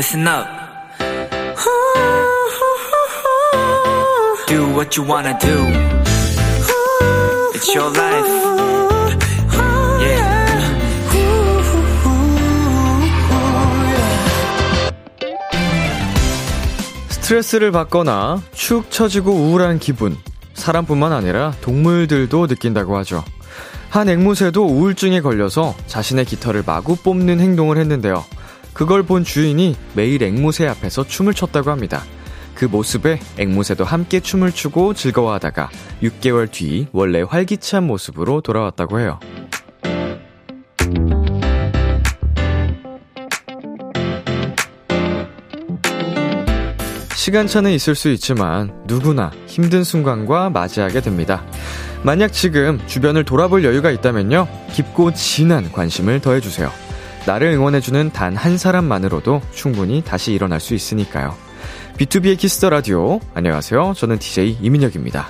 [0.00, 0.46] listen up.
[4.48, 5.66] Do what you wanna do.
[7.52, 8.26] It's your life.
[10.00, 10.40] Yeah.
[17.10, 20.16] 스트레스를 받거나 축 처지고 우울한 기분.
[20.54, 23.22] 사람뿐만 아니라 동물들도 느낀다고 하죠.
[23.90, 28.24] 한 앵무새도 우울증에 걸려서 자신의 깃털을 마구 뽑는 행동을 했는데요.
[28.80, 32.02] 그걸 본 주인이 매일 앵무새 앞에서 춤을 췄다고 합니다.
[32.54, 35.68] 그 모습에 앵무새도 함께 춤을 추고 즐거워하다가
[36.02, 39.20] 6개월 뒤 원래 활기찬 모습으로 돌아왔다고 해요.
[47.14, 51.44] 시간차는 있을 수 있지만 누구나 힘든 순간과 맞이하게 됩니다.
[52.02, 54.48] 만약 지금 주변을 돌아볼 여유가 있다면요.
[54.72, 56.89] 깊고 진한 관심을 더해주세요.
[57.26, 61.34] 나를 응원해주는 단 한 사람만으로도 충분히 다시 일어날 수 있으니까요.
[61.98, 63.20] 비투비의 키스 더 라디오.
[63.34, 63.92] 안녕하세요.
[63.96, 65.26] 저는 DJ 이민혁입니다.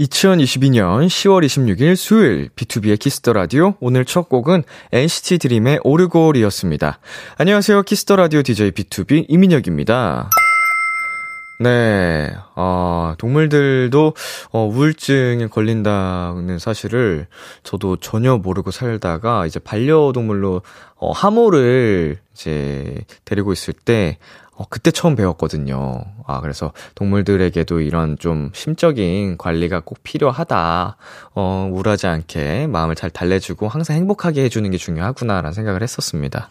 [0.00, 3.74] 2022년 10월 26일 수요일 비투비의 키스 더 라디오.
[3.80, 6.98] 오늘 첫 곡은 NCT 드림의 오르골이었습니다.
[7.36, 7.82] 안녕하세요.
[7.82, 10.30] 키스 더 라디오 DJ 비투비 이민혁입니다.
[11.60, 14.14] 네, 어, 동물들도,
[14.52, 17.26] 어, 우울증에 걸린다는 사실을
[17.64, 20.62] 저도 전혀 모르고 살다가 이제 반려동물로,
[20.98, 24.18] 어, 하모를 이제 데리고 있을 때,
[24.54, 26.04] 어, 그때 처음 배웠거든요.
[26.26, 30.96] 아, 그래서 동물들에게도 이런 좀 심적인 관리가 꼭 필요하다.
[31.34, 36.50] 어, 우울하지 않게 마음을 잘 달래주고 항상 행복하게 해주는 게 중요하구나라는 생각을 했었습니다.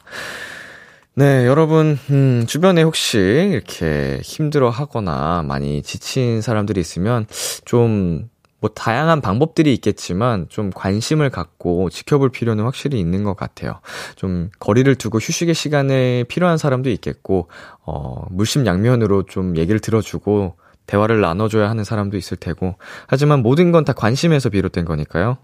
[1.15, 7.25] 네, 여러분, 음, 주변에 혹시 이렇게 힘들어 하거나 많이 지친 사람들이 있으면
[7.65, 8.29] 좀,
[8.67, 13.79] 뭐, 다양한 방법들이 있겠지만 좀 관심을 갖고 지켜볼 필요는 확실히 있는 것 같아요.
[14.15, 17.47] 좀 거리를 두고 휴식의 시간에 필요한 사람도 있겠고,
[17.85, 20.55] 어, 물심양면으로 좀 얘기를 들어주고,
[20.85, 22.75] 대화를 나눠줘야 하는 사람도 있을 테고,
[23.07, 25.37] 하지만 모든 건 다 관심에서 비롯된 거니까요.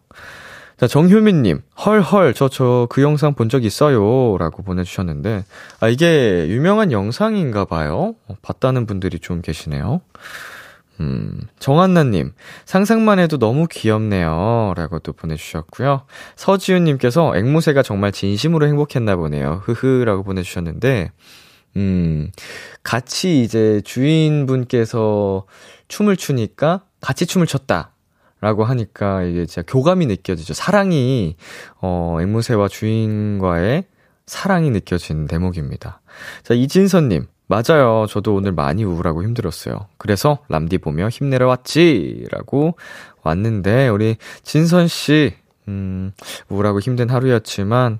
[0.77, 4.37] 자, 정효민님, 헐헐, 저, 저, 그 영상 본 적 있어요.
[4.39, 5.43] 라고 보내주셨는데,
[5.79, 8.15] 아, 이게 유명한 영상인가 봐요.
[8.27, 10.01] 어, 봤다는 분들이 좀 계시네요.
[10.99, 12.33] 음, 정한나님,
[12.65, 14.73] 상상만 해도 너무 귀엽네요.
[14.75, 16.05] 라고 또 보내주셨고요.
[16.35, 19.61] 서지훈님께서 앵무새가 정말 진심으로 행복했나 보네요.
[19.63, 20.03] 흐흐.
[20.05, 21.11] 라고 보내주셨는데,
[21.77, 22.31] 음,
[22.83, 25.45] 같이 이제 주인분께서
[25.87, 27.91] 춤을 추니까 같이 춤을 췄다.
[28.39, 30.53] 라고 하니까 이게 진짜 교감이 느껴지죠.
[30.53, 31.37] 사랑이,
[31.81, 33.85] 어, 앵무새와 주인과의
[34.25, 36.01] 사랑이 느껴지는 대목입니다.
[36.43, 37.27] 자, 이진선님.
[37.53, 38.07] 맞아요.
[38.09, 39.87] 저도 오늘 많이 우울하고 힘들었어요.
[39.97, 42.25] 그래서 람디 보며 힘내러 왔지!
[42.31, 42.75] 라고
[43.21, 45.35] 왔는데, 우리 진선씨,
[45.67, 46.13] 음,
[46.49, 47.99] 우울하고 힘든 하루였지만,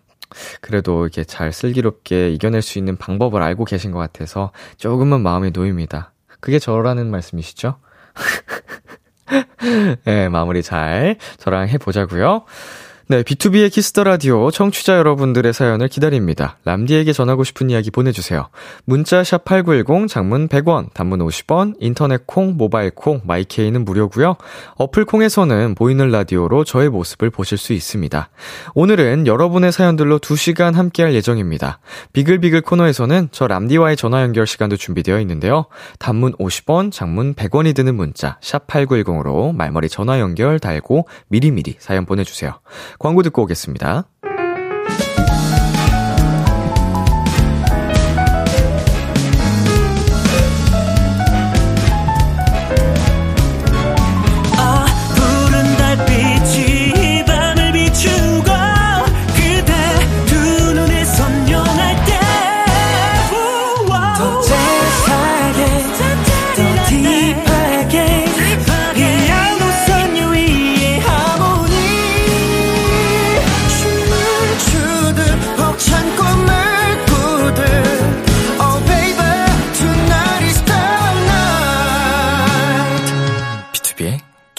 [0.61, 6.13] 그래도 이렇게 잘 슬기롭게 이겨낼 수 있는 방법을 알고 계신 것 같아서 조금은 마음이 놓입니다.
[6.39, 7.75] 그게 저라는 말씀이시죠?
[10.05, 12.45] 네, 마무리 잘 저랑 해보자고요.
[13.07, 16.57] 네, 비투비의 키스 더 라디오 청취자 여러분들의 사연을 기다립니다.
[16.63, 18.47] 람디에게 전하고 싶은 이야기 보내주세요.
[18.85, 24.37] 문자 샵 #8910 장문 100원, 단문 50원, 인터넷 콩, 모바일 콩, 마이케이는 무료고요.
[24.75, 28.29] 어플 콩에서는 보이는 라디오로 저의 모습을 보실 수 있습니다.
[28.73, 31.79] 오늘은 여러분의 사연들로 2시간 함께할 예정입니다.
[32.13, 35.65] 비글비글 코너에서는 저 람디와의 전화 연결 시간도 준비되어 있는데요.
[35.99, 42.61] 단문 50원, 장문 100원이 드는 문자 샵 #8910으로 말머리 전화 연결 달고 미리미리 사연 보내주세요.
[42.99, 44.05] 광고 듣고 오겠습니다.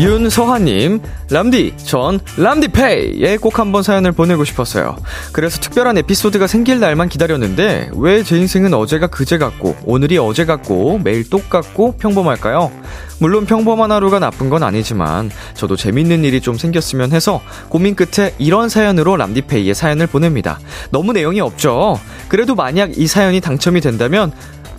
[0.00, 4.96] 윤서하님, 람디, 전 람디페이에 꼭 한번 사연을 보내고 싶었어요.
[5.32, 11.00] 그래서 특별한 에피소드가 생길 날만 기다렸는데 왜 제 인생은 어제가 그제 같고 오늘이 어제 같고
[11.02, 12.70] 매일 똑같고 평범할까요?
[13.18, 18.68] 물론 평범한 하루가 나쁜 건 아니지만 저도 재밌는 일이 좀 생겼으면 해서 고민 끝에 이런
[18.68, 20.60] 사연으로 람디페이에 사연을 보냅니다.
[20.90, 21.98] 너무 내용이 없죠?
[22.28, 24.30] 그래도 만약 이 사연이 당첨이 된다면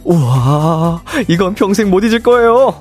[0.05, 2.79] 우와, 이건 평생 못 잊을 거예요.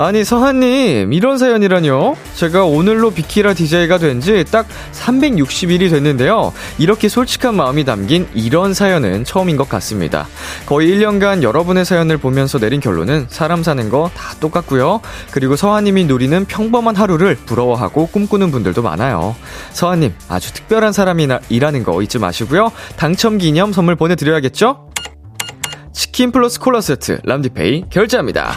[0.00, 2.14] 아니 서한님 이런 사연이라뇨?
[2.36, 6.52] 제가 오늘로 비키라 DJ가 된 지 딱 360일이 됐는데요.
[6.78, 10.28] 이렇게 솔직한 마음이 담긴 이런 사연은 처음인 것 같습니다.
[10.66, 15.00] 거의 1년간 여러분의 사연을 보면서 내린 결론은 사람 사는 거 다 똑같고요.
[15.32, 19.34] 그리고 서한님이 누리는 평범한 하루를 부러워하고 꿈꾸는 분들도 많아요.
[19.72, 22.70] 서한님 아주 특별한 사람이라는 거 잊지 마시고요.
[22.96, 24.90] 당첨 기념 선물 보내드려야겠죠?
[25.92, 28.52] 치킨 플러스 콜라 세트 람디페이 결제합니다.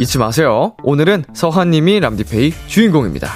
[0.00, 0.74] 잊지 마세요.
[0.82, 3.28] 오늘은 서한님이 람디페이 주인공입니다.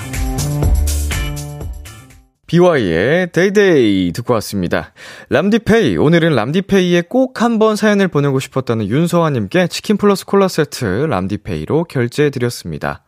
[2.48, 4.92] 비와이의 Day Day 듣고 왔습니다.
[5.28, 13.04] 람디페이, 오늘은 람디페이에 꼭 한번 사연을 보내고 싶었다는 윤서아님께 치킨 플러스 콜라 세트 람디페이로 결제해드렸습니다.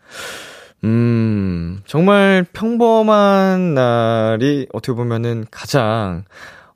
[0.84, 6.24] 음, 정말 평범한 날이 어떻게 보면은 가장,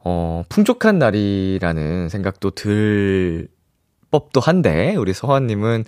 [0.03, 3.49] 어, 풍족한 날이라는 생각도 들
[4.11, 5.85] 법도 한데, 우리 서아님은,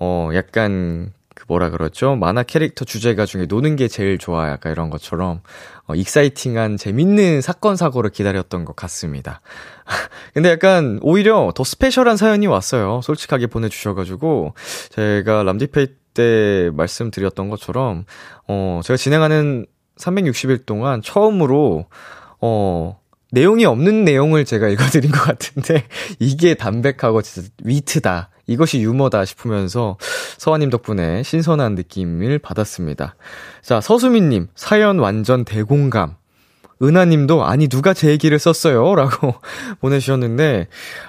[0.00, 2.16] 어, 약간, 그 뭐라 그러죠?
[2.16, 4.50] 만화 캐릭터 주제가 중에 노는 게 제일 좋아.
[4.50, 5.40] 약간 이런 것처럼,
[5.86, 9.40] 어, exciting한 재밌는 사건, 사고를 기다렸던 것 같습니다.
[10.34, 13.00] 근데 약간, 오히려 더 special한 사연이 왔어요.
[13.02, 14.54] 솔직하게 보내주셔가지고,
[14.90, 18.04] 제가 람디페이 때 말씀드렸던 것처럼,
[18.48, 19.66] 어, 제가 진행하는
[19.96, 21.86] 360일 동안 처음으로,
[22.40, 23.00] 어,
[23.30, 25.84] 내용이 없는 내용을 제가 읽어드린 것 같은데,
[26.18, 28.30] 이게 담백하고 진짜 위트다.
[28.46, 29.98] 이것이 유머다 싶으면서
[30.38, 33.14] 서아님 덕분에 신선한 느낌을 받았습니다.
[33.62, 36.16] 자, 서수민님, 사연 완전 대공감.
[36.80, 38.94] 은하님도, 아니, 누가 제 얘기를 썼어요?
[38.94, 39.34] 라고
[39.80, 40.68] 보내주셨는데,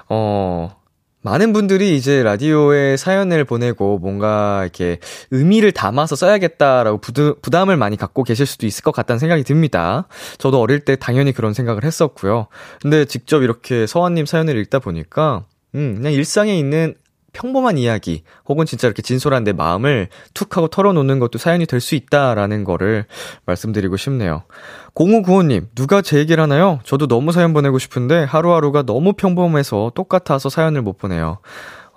[0.10, 0.79] 어,
[1.22, 5.00] 많은 분들이 이제 라디오에 사연을 보내고 뭔가 이렇게
[5.32, 10.08] 의미를 담아서 써야겠다라고 부드, 부담을 많이 갖고 계실 수도 있을 것 같다는 생각이 듭니다.
[10.38, 12.48] 저도 어릴 때 당연히 그런 생각을 했었고요.
[12.82, 15.46] 근데 직접 이렇게 서원님 사연을 읽다 보니까,
[15.76, 16.96] 음, 그냥 일상에 있는
[17.34, 21.96] 평범한 이야기 혹은 진짜 이렇게 진솔한 내 마음을 툭 하고 털어놓는 것도 사연이 될 수
[21.96, 23.06] 있다라는 거를
[23.46, 24.44] 말씀드리고 싶네요.
[24.96, 26.80] 0595님, 누가 제 얘기를 하나요?
[26.84, 31.40] 저도 너무 사연 보내고 싶은데 하루하루가 너무 평범해서 똑같아서 사연을 못 보내요.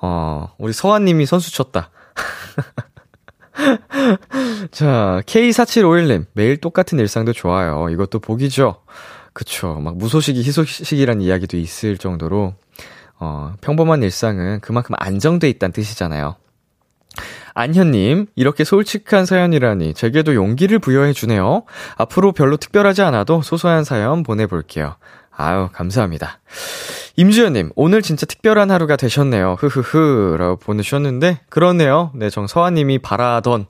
[0.01, 1.91] 어, 우리 서한님이 선수 쳤다.
[4.71, 7.89] 자, K4751님, 매일 똑같은 일상도 좋아요.
[7.91, 8.77] 이것도 복이죠?
[9.33, 9.75] 그쵸.
[9.81, 12.55] 막 무소식이 희소식이란 이야기도 있을 정도로
[13.25, 16.35] 어, 평범한 일상은 그만큼 안정돼 있다는 뜻이잖아요.
[17.55, 21.63] 안현님, 이렇게 솔직한 사연이라니 제게도 용기를 부여해주네요.
[21.99, 24.97] 앞으로 별로 특별하지 않아도 소소한 사연 보내볼게요.
[25.31, 26.41] 아유, 감사합니다.
[27.15, 29.55] 임주연님, 오늘 진짜 특별한 하루가 되셨네요.
[29.61, 30.37] 흐흐흐.
[30.37, 32.11] 라고 보내주셨는데, 그러네요.
[32.17, 33.67] 네, 정서아님이 바라던,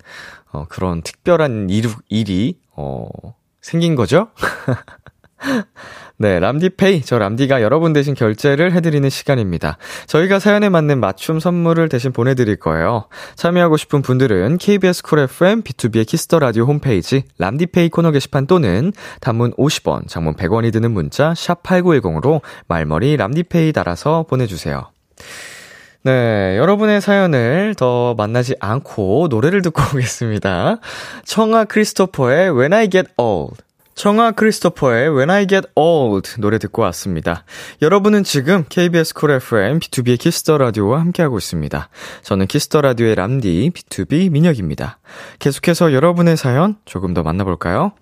[0.53, 3.07] 어, 그런 특별한 일, 일이, 어,
[3.61, 4.29] 생긴 거죠?
[6.23, 7.03] 네, 람디페이.
[7.03, 9.77] 저 람디가 여러분 대신 결제를 해드리는 시간입니다.
[10.07, 13.07] 저희가 사연에 맞는 맞춤 선물을 대신 보내드릴 거예요.
[13.35, 18.93] 참여하고 싶은 분들은 KBS Cool FM 비투비의 Kiss the Radio 홈페이지 람디페이 코너 게시판 또는
[19.21, 24.93] 단문 50원, 장문 100원이 드는 문자 샵 8910으로 말머리 람디페이 달아서 보내주세요.
[26.05, 30.79] 네, 여러분의 사연을 더 만나지 않고 노래를 듣고 오겠습니다.
[31.25, 33.57] 청하 크리스토퍼의 When I Get Old.
[33.95, 37.45] 청하 크리스토퍼의 When I Get Old 노래 듣고 왔습니다.
[37.83, 41.89] 여러분은 지금 KBS 쿨 FM B2B의 키스터 라디오와 함께하고 있습니다.
[42.23, 44.99] 저는 Kiss the Radio의 람디 비투비 민혁입니다.
[45.39, 47.93] 계속해서 여러분의 사연 조금 더 만나볼까요?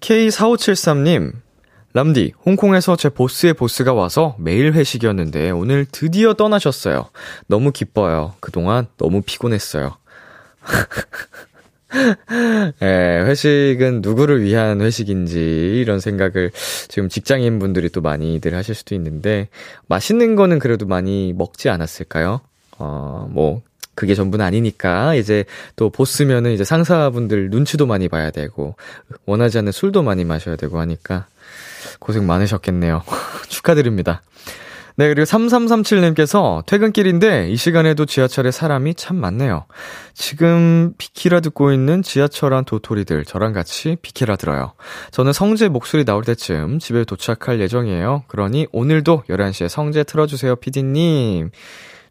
[0.00, 1.32] K4573님,
[1.94, 7.10] 람디, 홍콩에서 제 보스의 보스가 와서 매일 회식이었는데 오늘 드디어 떠나셨어요.
[7.48, 8.34] 너무 기뻐요.
[8.40, 9.96] 그동안 너무 피곤했어요.
[12.82, 16.50] 예, 회식은 누구를 위한 회식인지 이런 생각을
[16.88, 19.48] 지금 직장인 분들이 또 많이들 하실 수도 있는데
[19.86, 22.40] 맛있는 거는 그래도 많이 먹지 않았을까요?
[22.78, 23.62] 어, 뭐
[23.94, 28.76] 그게 전부는 아니니까 이제 또 보스면은 이제 상사분들 눈치도 많이 봐야 되고
[29.26, 31.26] 원하지 않는 술도 많이 마셔야 되고 하니까
[31.98, 33.02] 고생 많으셨겠네요.
[33.48, 34.22] 축하드립니다.
[34.98, 39.64] 네, 그리고 3337님께서 퇴근길인데 이 시간에도 지하철에 사람이 참 많네요.
[40.12, 44.72] 지금 비키라 듣고 있는 지하철 안 도토리들 저랑 같이 비키라 들어요.
[45.12, 48.24] 저는 성재 목소리 나올 때쯤 집에 도착할 예정이에요.
[48.26, 51.50] 그러니 오늘도 11시에 성재 틀어주세요, 피디님.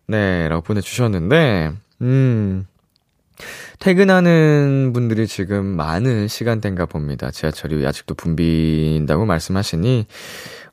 [0.08, 2.68] 네, 라고 보내주셨는데, 음,
[3.80, 7.32] 퇴근하는 분들이 지금 많은 시간대인가 봅니다.
[7.32, 10.08] 지하철이 아직도 붐빈다고 말씀하시니,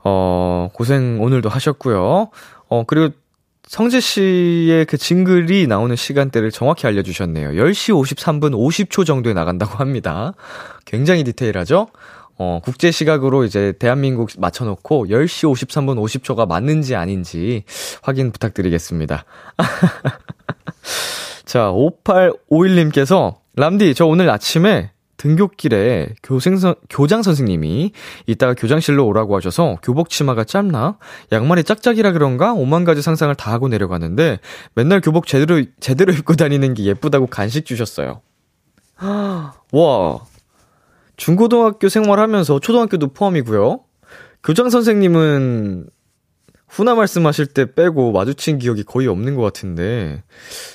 [0.04, 2.28] 어, 고생 오늘도 하셨고요.
[2.68, 3.14] 어, 그리고
[3.66, 7.52] 성재 씨의 그 징글이 나오는 시간대를 정확히 알려주셨네요.
[7.52, 10.34] 10시 53분 50초 정도에 나간다고 합니다.
[10.84, 11.88] 굉장히 디테일하죠?
[12.36, 17.64] 어, 국제 시각으로 이제 대한민국 맞춰놓고 10시 53분 50초가 맞는지 아닌지
[18.02, 19.24] 확인 부탁드리겠습니다.
[21.46, 27.92] 자, 5851님께서 람디, 저 오늘 아침에 등교길에 교생선, 교장 선생님이
[28.26, 30.98] 이따가 교장실로 오라고 하셔서 교복 치마가 짧나?
[31.32, 32.52] 양말이 짝짝이라 그런가?
[32.52, 34.40] 오만 가지 상상을 다 하고 내려가는데
[34.74, 38.20] 맨날 교복 제대로, 제대로 입고 다니는 게 예쁘다고 간식 주셨어요.
[38.98, 40.20] 와.
[41.16, 43.80] 중고등학교 생활하면서 초등학교도 포함이고요.
[44.42, 45.88] 교장 선생님은
[46.74, 50.24] 훈화 말씀하실 때 빼고 마주친 기억이 거의 없는 것 같은데,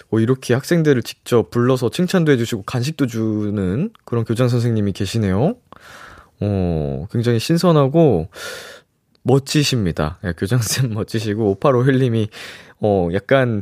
[0.10, 5.58] 뭐 이렇게 학생들을 직접 불러서 칭찬도 해주시고 간식도 주는 그런 교장 선생님이 계시네요.
[6.40, 8.30] 어, 굉장히 신선하고
[9.24, 10.20] 멋지십니다.
[10.24, 12.30] 네, 교장 선생님 멋지시고, 5851님이,
[12.80, 13.62] 어, 약간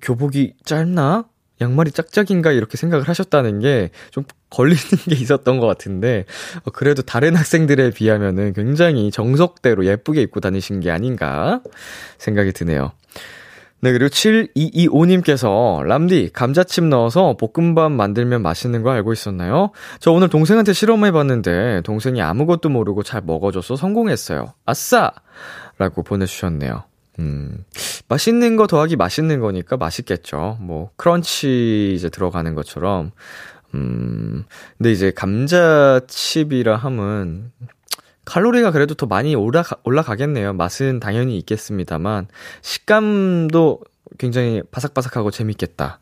[0.00, 1.24] 교복이 짧나?
[1.60, 6.24] 양말이 짝짝인가 이렇게 생각을 하셨다는 게 좀 걸리는 게 있었던 것 같은데
[6.64, 11.60] 어, 그래도 다른 학생들에 비하면은 굉장히 정석대로 예쁘게 입고 다니신 게 아닌가
[12.18, 12.92] 생각이 드네요.
[13.80, 19.72] 네, 그리고 7225님께서, 람디, 감자칩 넣어서 볶음밥 만들면 맛있는 거 알고 있었나요?
[20.00, 24.54] 저 오늘 동생한테 실험해봤는데, 동생이 아무것도 모르고 잘 먹어줘서 성공했어요.
[24.64, 25.12] 아싸!
[25.76, 26.84] 라고 보내주셨네요.
[27.18, 27.64] 음,
[28.08, 30.58] 맛있는 거 더하기 맛있는 거니까 맛있겠죠.
[30.60, 33.12] 뭐, 크런치 이제 들어가는 것처럼.
[33.74, 34.44] 음,
[34.78, 37.52] 근데 이제 감자칩이라 함은
[38.24, 40.54] 칼로리가 그래도 더 많이 올라가, 올라가겠네요.
[40.54, 42.28] 맛은 당연히 있겠습니다만,
[42.62, 43.80] 식감도
[44.18, 46.00] 굉장히 바삭바삭하고 재밌겠다.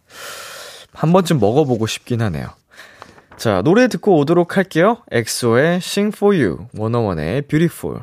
[0.92, 2.48] 한 번쯤 먹어보고 싶긴 하네요.
[3.36, 4.98] 자, 노래 듣고 오도록 할게요.
[5.10, 8.02] 엑소의 Sing For You, 원어원의 Beautiful.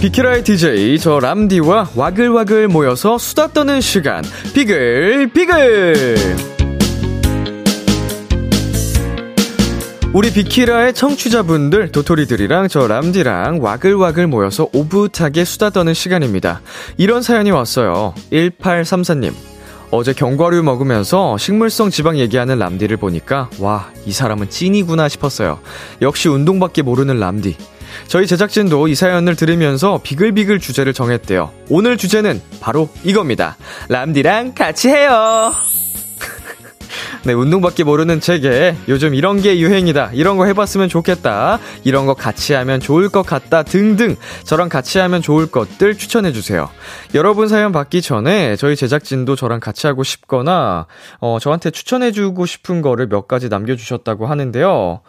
[0.00, 4.24] 비키라의 DJ 저 람디와 와글와글 모여서 수다 떠는 시간.
[4.54, 6.16] 비글 비글!
[10.12, 16.62] 우리 비키라의 청취자분들 도토리들이랑 저 람디랑 와글와글 모여서 오붓하게 수다 떠는 시간입니다.
[16.96, 18.14] 이런 사연이 왔어요.
[18.32, 19.32] 1834님.
[19.92, 25.58] 어제 견과류 먹으면서 식물성 지방 얘기하는 람디를 보니까 와 이 사람은 찐이구나 싶었어요.
[26.00, 27.56] 역시 운동밖에 모르는 람디
[28.08, 31.50] 저희 제작진도 이 사연을 들으면서 비글비글 주제를 정했대요.
[31.68, 33.56] 오늘 주제는 바로 이겁니다.
[33.88, 35.52] 람디랑 같이 해요.
[37.24, 40.10] 네, 운동밖에 모르는 제게 요즘 이런 게 유행이다.
[40.14, 41.58] 이런 거 해봤으면 좋겠다.
[41.84, 43.62] 이런 거 같이 하면 좋을 것 같다.
[43.62, 44.16] 등등.
[44.44, 46.68] 저랑 같이 하면 좋을 것들 추천해주세요.
[47.14, 50.86] 여러분 사연 받기 전에 저희 제작진도 저랑 같이 하고 싶거나,
[51.20, 55.00] 어, 저한테 추천해주고 싶은 거를 몇 가지 남겨주셨다고 하는데요.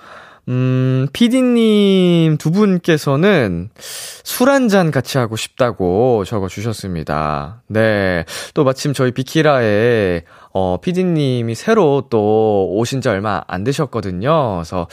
[0.48, 7.62] 음, 피디님 두 분께서는 술 한잔 같이 하고 싶다고 적어 주셨습니다.
[7.68, 8.26] 네.
[8.54, 14.56] 또 마침 저희 비키라에, 어, 피디님이 새로 또 오신 지 얼마 안 되셨거든요.
[14.56, 14.88] 그래서,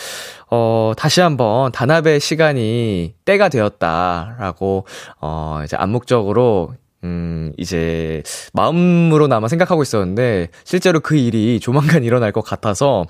[0.51, 4.87] 어, 다시 한번 단합의 시간이 때가 되었다라고,
[5.21, 6.75] 어, 이제 암묵적으로
[7.05, 13.07] 음, 이제, 마음으로나마 생각하고 있었는데, 실제로 그 일이 조만간 일어날 것 같아서,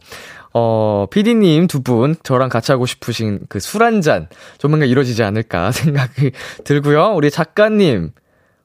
[0.54, 4.28] 어, 피디님 두 분, 저랑 같이 하고 싶으신 그 술 한 잔,
[4.58, 6.32] 조만간 이루어지지 않을까 생각이
[6.64, 7.12] 들고요.
[7.14, 8.12] 우리 작가님,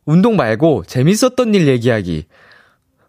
[0.05, 2.25] 운동 말고 재밌었던 일 얘기하기.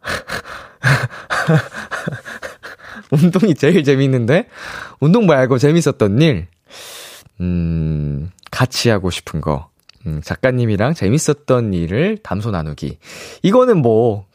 [3.10, 4.48] 운동이 제일 재밌는데?
[5.00, 6.46] 운동 말고 재밌었던 일?
[7.40, 9.68] 음, 같이 하고 싶은 거.
[10.06, 12.98] 음, 작가님이랑 재밌었던 일을 담소 나누기.
[13.42, 14.26] 이거는 뭐,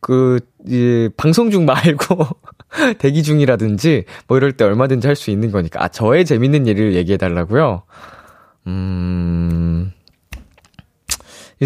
[0.00, 2.26] 그, 이, 방송 중 말고,
[2.98, 5.82] 대기 중이라든지, 뭐 이럴 때 얼마든지 할 수 있는 거니까.
[5.82, 7.82] 아, 저의 재밌는 일을 얘기해달라고요?
[8.66, 9.92] 음,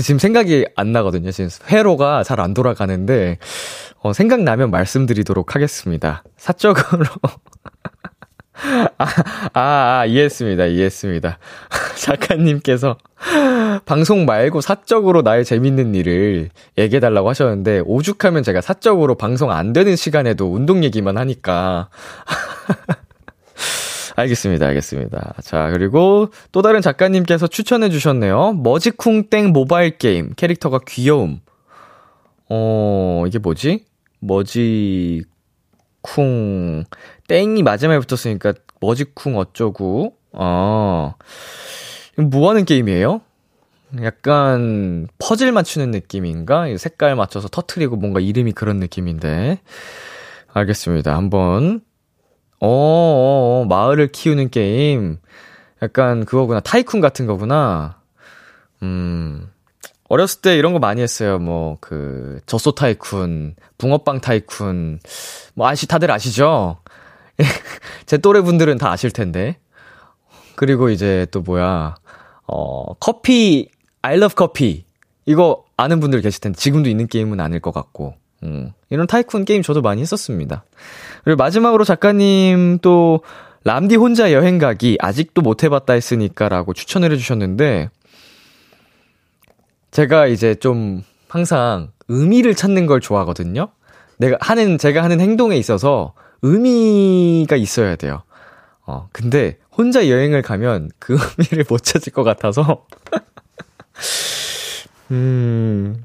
[0.00, 1.30] 지금 생각이 안 나거든요.
[1.30, 3.38] 지금 회로가 잘 안 돌아가는데,
[4.00, 6.24] 어, 생각나면 말씀드리도록 하겠습니다.
[6.36, 7.04] 사적으로.
[8.98, 9.06] 아,
[9.54, 10.66] 아, 아, 이해했습니다.
[10.66, 11.38] 이해했습니다.
[11.96, 12.96] 작가님께서
[13.84, 20.52] 방송 말고 사적으로 나의 재밌는 일을 얘기해달라고 하셨는데, 오죽하면 제가 사적으로 방송 안 되는 시간에도
[20.52, 21.88] 운동 얘기만 하니까.
[24.14, 25.34] 알겠습니다, 알겠습니다.
[25.42, 28.52] 자, 그리고 또 다른 작가님께서 추천해 주셨네요.
[28.54, 31.40] 머지쿵땡 모바일 게임, 캐릭터가 귀여움.
[32.48, 33.86] 어, 이게 뭐지?
[34.20, 35.24] 머지쿵,
[37.32, 40.14] 땡이 마지막에 붙었으니까 머지쿵 어쩌고.
[40.32, 41.14] 어,
[42.18, 43.22] 뭐 하는 게임이에요?
[44.02, 46.66] 약간 퍼즐 맞추는 느낌인가?
[46.76, 49.60] 색깔 맞춰서 터트리고 뭔가 이름이 그런 느낌인데.
[50.52, 51.16] 알겠습니다.
[51.16, 51.80] 한번
[52.60, 55.16] 어, 어, 어, 마을을 키우는 게임.
[55.80, 56.60] 약간 그거구나.
[56.60, 58.02] 타이쿤 같은 거구나.
[58.82, 59.48] 음.
[60.10, 61.38] 어렸을 때 이런 거 많이 했어요.
[61.38, 64.98] 뭐, 그, 젖소 타이쿤, 붕어빵 타이쿤.
[65.54, 66.81] 뭐, 아시, 다들 아시죠?
[68.06, 69.58] 제 또래 분들은 다 아실 텐데.
[70.54, 71.94] 그리고 이제 또 뭐야,
[72.46, 73.68] 어, 커피,
[74.02, 74.84] I love 커피.
[75.24, 78.14] 이거 아는 분들 계실 텐데, 지금도 있는 게임은 아닐 것 같고.
[78.42, 80.64] 음, 이런 타이쿤 게임 저도 많이 했었습니다.
[81.24, 83.20] 그리고 마지막으로 작가님 또
[83.64, 87.90] 람디 혼자 여행 가기 아직도 못 해봤다 했으니까라고 추천을 해주셨는데
[89.92, 93.68] 제가 이제 좀 항상 의미를 찾는 걸 좋아하거든요.
[94.18, 98.22] 내가 하는 제가 하는 행동에 있어서 의미가 있어야 돼요.
[98.84, 102.86] 어 근데 혼자 여행을 가면 그 의미를 못 찾을 것 같아서
[105.12, 106.04] 음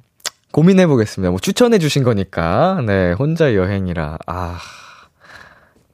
[0.52, 1.32] 고민해 보겠습니다.
[1.32, 2.82] 뭐 추천해 주신 거니까.
[2.86, 4.18] 네, 혼자 여행이라.
[4.26, 4.60] 아.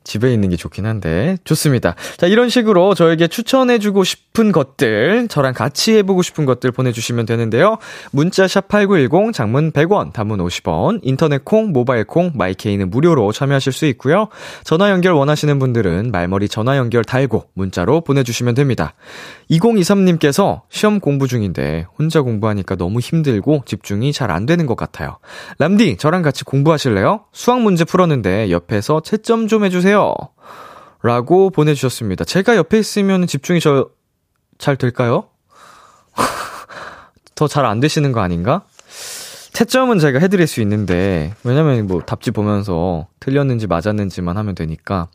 [0.03, 1.95] 집에 있는 게 좋긴 한데 좋습니다.
[2.17, 7.77] 자 이런 식으로 저에게 추천해주고 싶은 것들 저랑 같이 해보고 싶은 것들 보내주시면 되는데요.
[8.11, 13.85] 문자 샵 #8910 장문 100원, 단문 50원, 인터넷 콩, 모바일 콩, 마이케이는 무료로 참여하실 수
[13.85, 14.27] 있고요.
[14.65, 18.93] 전화 연결 원하시는 분들은 말머리 전화 연결 달고 문자로 보내주시면 됩니다.
[19.51, 25.17] 2023님께서 시험 공부 중인데 혼자 공부하니까 너무 힘들고 집중이 잘 안 되는 것 같아요.
[25.59, 27.25] 람디 저랑 같이 공부하실래요?
[27.31, 29.92] 수학 문제 풀었는데 옆에서 채점 좀 해주세요.
[29.93, 30.15] 주세요.
[31.03, 32.25] 라고 보내주셨습니다.
[32.25, 33.89] 제가 옆에 있으면 집중이 저,
[34.57, 35.25] 잘 될까요?
[37.35, 38.63] 더 잘 안 되시는 거 아닌가?
[39.53, 45.09] 채점은 제가 해드릴 수 있는데, 왜냐면 뭐 답지 보면서 틀렸는지 맞았는지만 하면 되니까,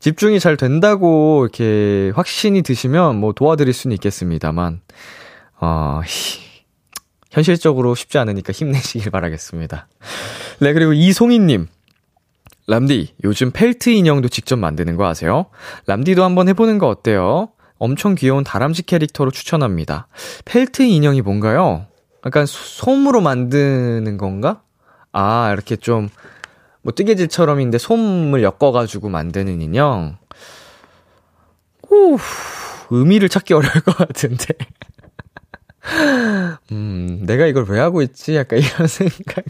[0.00, 4.80] 집중이 잘 된다고 이렇게 확신이 드시면 뭐 도와드릴 수는 있겠습니다만,
[5.60, 6.00] 어,
[7.30, 9.88] 현실적으로 쉽지 않으니까 힘내시길 바라겠습니다.
[10.60, 11.66] 네, 그리고 이송희님.
[12.72, 15.44] 람디, 요즘 펠트 인형도 직접 만드는 거 아세요?
[15.86, 17.50] 람디도 한번 해보는 거 어때요?
[17.76, 20.08] 엄청 귀여운 다람쥐 캐릭터로 추천합니다.
[20.46, 21.84] 펠트 인형이 뭔가요?
[22.24, 24.62] 약간 솜으로 만드는 건가?
[25.12, 26.08] 아, 이렇게 좀,
[26.80, 30.16] 뭐, 뜨개질처럼인데 솜을 엮어가지고 만드는 인형?
[31.90, 32.16] 오,
[32.88, 34.46] 의미를 찾기 어려울 것 같은데.
[36.72, 38.34] 음, 내가 이걸 왜 하고 있지?
[38.34, 39.44] 약간 이런 생각을.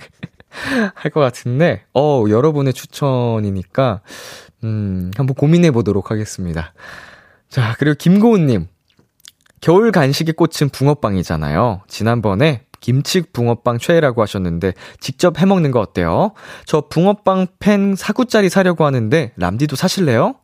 [0.95, 4.01] 할 것 같은데, 어, 여러분의 추천이니까,
[4.65, 6.73] 음, 한번 고민해 보도록 하겠습니다.
[7.49, 8.67] 자, 그리고 김고은님.
[9.61, 11.83] 겨울 간식에 꽂힌 붕어빵이잖아요.
[11.87, 16.33] 지난번에 김치 붕어빵 최애라고 하셨는데, 직접 해 먹는 거 어때요?
[16.67, 20.35] 저 붕어빵 팬 4구짜리 사려고 하는데, 람디도 사실래요?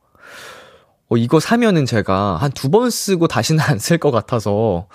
[1.11, 4.87] 어, 이거 사면은 제가 한 두 번 쓰고 다시는 안 쓸 것 같아서,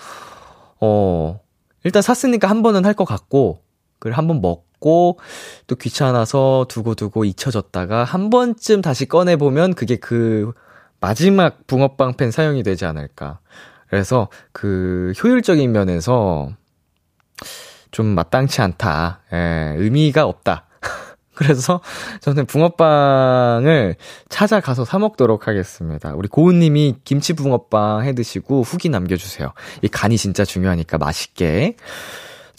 [0.79, 1.39] 어,
[1.83, 3.59] 일단 샀으니까 한 번은 할 것 같고,
[3.99, 5.17] 그걸 한번 먹고, 먹고
[5.67, 10.51] 또 귀찮아서 두고두고 잊혀졌다가 한 번쯤 다시 꺼내보면 그게 그
[10.99, 13.39] 마지막 붕어빵 펜 사용이 되지 않을까.
[13.87, 16.49] 그래서 그 효율적인 면에서
[17.91, 19.21] 좀 마땅치 않다.
[19.33, 20.65] 예, 의미가 없다.
[21.35, 21.81] 그래서
[22.21, 23.95] 저는 붕어빵을
[24.29, 26.13] 찾아가서 사 먹도록 하겠습니다.
[26.15, 29.53] 우리 고은님이 김치 붕어빵 해 드시고 후기 남겨주세요.
[29.81, 31.75] 이 간이 진짜 중요하니까 맛있게.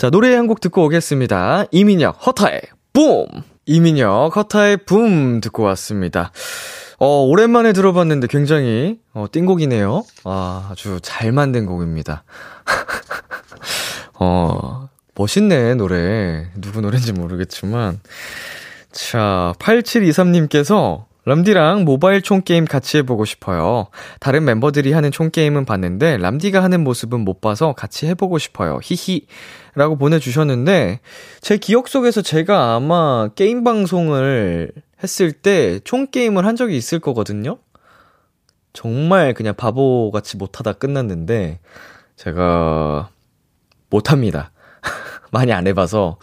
[0.04, 1.64] 자, 노래 한 곡 듣고 오겠습니다.
[1.70, 2.60] 이민혁, 허타의
[2.92, 3.24] 붐!
[3.64, 6.30] 이민혁, 허타의 붐 듣고 왔습니다.
[6.98, 10.04] 어, 오랜만에 들어봤는데 굉장히, 어, 띵곡이네요.
[10.24, 12.22] 아, 아주 잘 만든 곡입니다.
[14.20, 16.50] 어, 멋있네, 노래.
[16.54, 17.98] 누구 노래인지 모르겠지만.
[18.92, 23.86] 자, 8723님께서 람디랑 모바일 총게임 같이 해보고 싶어요.
[24.20, 28.78] 다른 멤버들이 하는 총게임은 봤는데, 람디가 하는 모습은 못 봐서 같이 해보고 싶어요.
[28.82, 29.26] 히히.
[29.74, 31.00] 라고 보내주셨는데,
[31.40, 37.58] 제 기억 속에서 제가 아마 게임 방송을 했을 때 총게임을 한 적이 있을 거거든요?
[38.74, 41.58] 정말 그냥 바보같이 못하다 끝났는데,
[42.16, 43.08] 제가
[43.88, 44.52] 못합니다.
[45.32, 46.18] 많이 안 해봐서,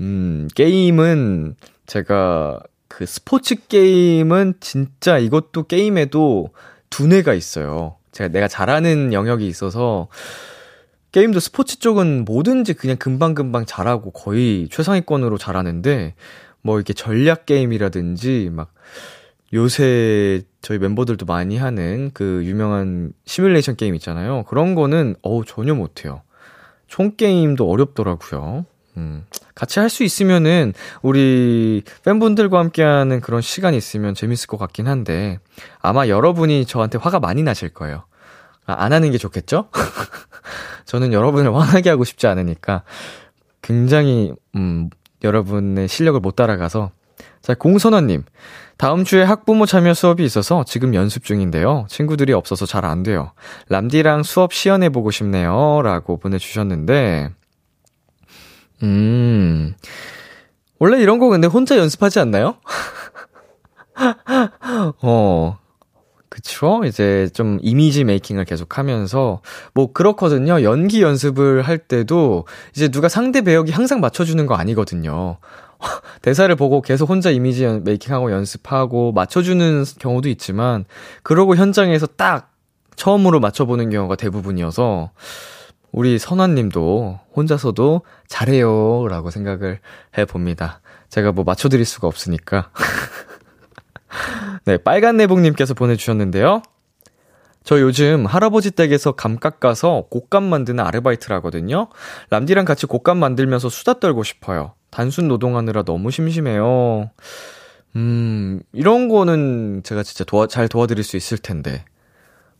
[0.00, 2.60] 음, 게임은 제가
[2.96, 6.50] 그 스포츠 게임은 진짜 이것도 게임에도
[6.90, 7.96] 두뇌가 있어요.
[8.12, 10.06] 제가 내가 잘하는 영역이 있어서
[11.10, 16.14] 게임도 스포츠 쪽은 뭐든지 그냥 금방금방 잘하고 거의 최상위권으로 잘하는데,
[16.62, 18.72] 뭐 이렇게 전략 게임이라든지, 막,
[19.52, 24.44] 요새 저희 멤버들도 많이 하는 그 유명한 시뮬레이션 게임 있잖아요.
[24.44, 26.22] 그런 거는, 어우, 전혀 못해요.
[26.86, 28.66] 총 게임도 어렵더라고요.
[28.96, 35.38] 음, 같이 할 수 있으면은, 우리 팬분들과 함께하는 그런 시간이 있으면 재밌을 것 같긴 한데,
[35.80, 38.04] 아마 여러분이 저한테 화가 많이 나실 거예요.
[38.66, 39.68] 아, 안 하는 게 좋겠죠?
[40.86, 42.82] 저는 여러분을 화나게 하고 싶지 않으니까,
[43.62, 44.90] 굉장히, 음,
[45.22, 46.90] 여러분의 실력을 못 따라가서.
[47.40, 48.24] 자, 공선원님.
[48.76, 51.86] 다음 주에 학부모 참여 수업이 있어서 지금 연습 중인데요.
[51.88, 53.32] 친구들이 없어서 잘 안 돼요.
[53.68, 55.80] 람디랑 수업 시연해보고 싶네요.
[55.82, 57.30] 라고 보내주셨는데,
[58.82, 59.74] 음,
[60.78, 62.56] 원래 이런 거 근데 혼자 연습하지 않나요?
[65.02, 65.58] 어,
[66.28, 66.82] 그쵸?
[66.84, 69.40] 이제 좀 이미지 메이킹을 계속 하면서,
[69.74, 70.62] 뭐 그렇거든요.
[70.62, 75.38] 연기 연습을 할 때도 이제 누가 상대 배역이 항상 맞춰주는 거 아니거든요.
[76.22, 80.84] 대사를 보고 계속 혼자 이미지 메이킹하고 연습하고 맞춰주는 경우도 있지만,
[81.22, 82.50] 그러고 현장에서 딱
[82.96, 85.10] 처음으로 맞춰보는 경우가 대부분이어서,
[85.94, 89.78] 우리 선아님도 혼자서도 잘해요 라고 생각을
[90.18, 90.80] 해봅니다.
[91.08, 92.70] 제가 뭐 맞춰드릴 수가 없으니까.
[94.66, 96.62] 네, 빨간 내복님께서 보내주셨는데요.
[97.62, 101.88] 저 요즘 할아버지 댁에서 감 깎아서 곶감 만드는 아르바이트를 하거든요.
[102.30, 104.74] 람디랑 같이 곶감 만들면서 수다 떨고 싶어요.
[104.90, 107.10] 단순 노동하느라 너무 심심해요.
[107.94, 111.84] 음, 이런 거는 제가 진짜 도와, 잘 도와드릴 수 있을 텐데.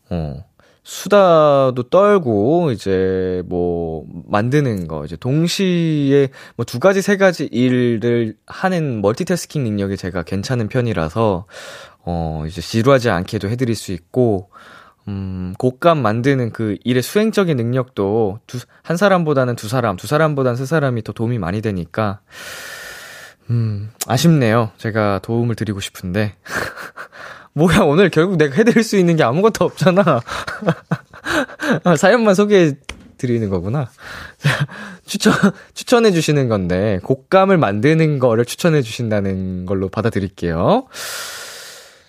[0.09, 0.45] 어.
[0.85, 9.01] 수다도 떨고 이제 뭐 만드는 거 이제 동시에 뭐 두 가지 세 가지 일을 하는
[9.01, 11.47] 멀티태스킹 능력이 제가 괜찮은 편이라서
[12.05, 14.51] 어 이제 지루하지 않게도 해드릴 수 있고
[15.07, 20.65] 음 곡감 만드는 그 일의 수행적인 능력도 두 한 사람보다는 두 사람 두 사람보다는 세
[20.67, 22.19] 사람이 더 도움이 많이 되니까
[23.49, 24.69] 음 아쉽네요.
[24.77, 26.35] 제가 도움을 드리고 싶은데
[27.55, 30.21] 뭐야, 오늘 결국 내가 해드릴 수 있는 게 아무것도 없잖아.
[31.83, 32.73] 아, 사연만 소개해
[33.17, 33.89] 드리는 거구나.
[35.07, 35.33] 추천,
[35.73, 40.87] 추천해 주시는 건데, 곡감을 만드는 거를 추천해 주신다는 걸로 받아들일게요.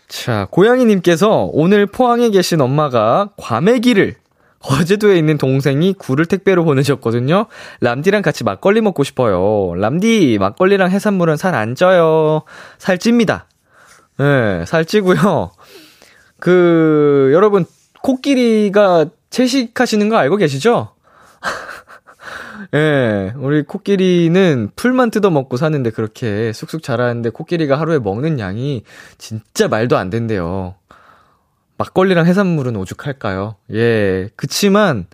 [0.08, 4.16] 자, 고양이님께서 오늘 포항에 계신 엄마가 과메기를
[4.58, 7.46] 거제도에 있는 동생이 굴을 택배로 보내셨거든요.
[7.80, 9.74] 람디랑 같이 막걸리 먹고 싶어요.
[9.76, 12.42] 람디, 막걸리랑 해산물은 살 안 쪄요.
[12.78, 13.46] 살 찝니다.
[14.20, 15.52] 예, 네, 살찌고요.
[16.40, 17.64] 그, 여러분,
[18.02, 20.94] 코끼리가 채식하시는 거 알고 계시죠?
[22.74, 28.82] 예, 네, 우리 코끼리는 풀만 뜯어 먹고 사는데 그렇게 쑥쑥 자라는데 코끼리가 하루에 먹는 양이
[29.18, 30.74] 진짜 말도 안 된대요.
[31.78, 33.56] 막걸리랑 해산물은 오죽할까요?
[33.72, 35.06] 예, 그치만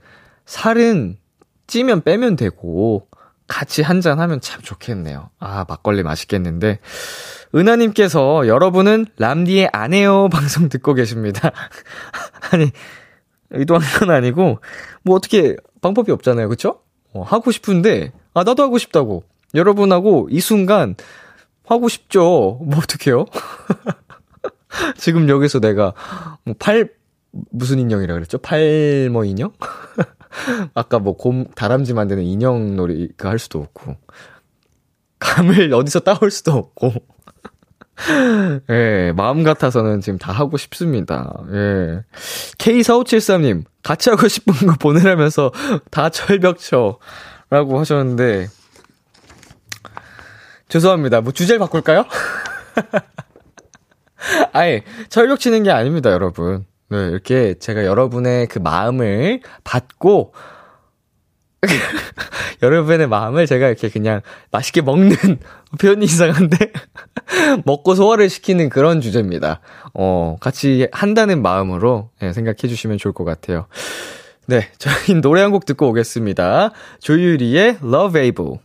[0.46, 1.18] 살은
[1.66, 3.08] 찌면 빼면 되고
[3.48, 5.28] 같이 한 잔 하면 참 좋겠네요.
[5.38, 6.78] 아, 막걸리 맛있겠는데.
[7.54, 11.52] 은하님께서 여러분은 람디의 아내요 방송 듣고 계십니다.
[12.52, 12.70] 아니,
[13.50, 14.60] 의도한 건 아니고,
[15.02, 16.48] 뭐 어떻게 방법이 없잖아요.
[16.48, 16.80] 그쵸?
[17.12, 19.24] 어, 하고 싶은데, 아, 나도 하고 싶다고.
[19.54, 20.94] 여러분하고 이 순간
[21.66, 22.58] 하고 싶죠.
[22.62, 23.26] 뭐 어떡해요?
[24.96, 25.92] 지금 여기서 내가
[26.44, 26.90] 뭐 팔,
[27.50, 28.38] 무슨 인형이라 그랬죠?
[28.38, 29.52] 팔머 인형?
[30.74, 33.96] 아까 뭐 곰, 다람쥐 만드는 인형 놀이 그 할 수도 없고.
[35.18, 36.92] 감을 어디서 따올 수도 없고.
[38.70, 41.32] 예, 마음 같아서는 지금 다 하고 싶습니다.
[41.52, 42.02] 예.
[42.58, 45.52] K4573님, 같이 하고 싶은 거 보내라면서
[45.90, 46.98] 다 철벽쳐.
[47.50, 48.48] 라고 하셨는데,
[50.68, 51.20] 죄송합니다.
[51.20, 52.06] 뭐 주제를 바꿀까요?
[54.52, 56.64] 아예, 철벽 치는 게 아닙니다, 여러분.
[56.88, 60.32] 네, 이렇게 제가 여러분의 그 마음을 받고,
[62.62, 64.20] 여러분의 마음을 제가 이렇게 그냥
[64.50, 65.16] 맛있게 먹는
[65.80, 66.72] 표현이 이상한데
[67.64, 69.60] 먹고 소화를 시키는 그런 주제입니다.
[69.94, 73.66] 어, 같이 한다는 마음으로 네, 생각해 주시면 좋을 것 같아요.
[74.46, 76.72] 네, 저희 노래 한 곡 듣고 오겠습니다.
[77.00, 78.58] 조유리의 Love Able.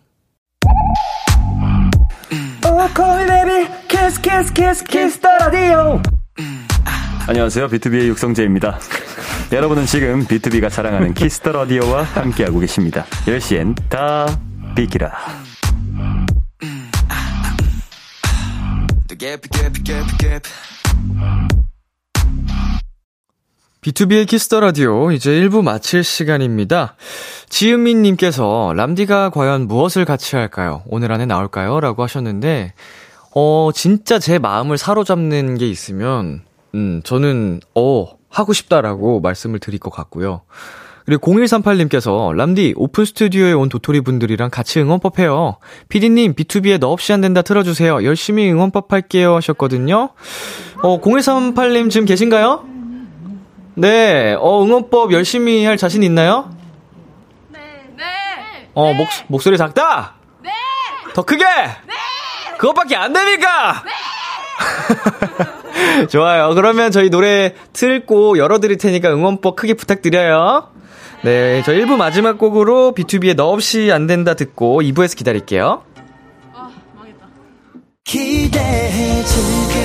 [5.80, 6.02] Oh,
[7.30, 7.68] 안녕하세요.
[7.68, 8.80] 비투비의 육성재입니다.
[9.52, 13.04] 여러분은 지금 비투비가 자랑하는 Kiss the Radio와 함께하고 계십니다.
[13.26, 14.28] 10시엔 다
[14.78, 15.12] 비키라.
[23.82, 26.96] 비투비의 Kiss the Radio 이제 1부 마칠 시간입니다.
[27.50, 30.82] 지은민 님께서 람디가 과연 무엇을 같이 할까요?
[30.88, 31.82] 오늘 안에 나올까요?
[31.82, 32.74] 라고 하셨는데
[33.36, 39.90] 어 진짜 제 마음을 사로잡는 게 있으면 음, 저는, 어, 하고 싶다라고 말씀을 드릴 것
[39.90, 40.42] 같고요.
[41.08, 45.58] 그리고 0138님께서 람디 오픈 스튜디오에 온 도토리 분들이랑 같이 응원법 해요.
[45.88, 48.04] 피디님 B2B에 너 없이 안 된다 틀어주세요.
[48.04, 50.10] 열심히 응원법 할게요 하셨거든요.
[50.84, 52.66] 어 0138님 지금 계신가요?
[53.76, 56.50] 네, 어 응원법 열심히 할 자신 있나요?
[57.54, 57.64] 네.
[58.74, 60.16] 어 목, 목소리 작다?
[60.44, 60.52] 네.
[61.14, 61.46] 더 크게?
[62.58, 63.82] 그것밖에 안 됩니까?
[66.10, 66.54] 좋아요.
[66.56, 70.70] 그러면 저희 노래 틀고 열어드릴 테니까 응원법 크게 부탁드려요.
[71.24, 75.84] 네, 저 1부 마지막 곡으로 B2B의 너 없이 안 된다 듣고 2부에서 기다릴게요.
[76.54, 77.28] 아, 망했다.
[78.04, 79.77] 기대해 즐겨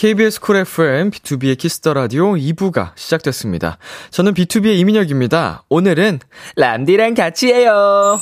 [0.00, 3.76] KBS Cool FM 비투비의 Kiss the Radio 2부가 시작됐습니다.
[4.10, 5.64] 저는 비투비의 이민혁입니다.
[5.68, 6.20] 오늘은
[6.56, 8.18] 람디랑 같이 해요.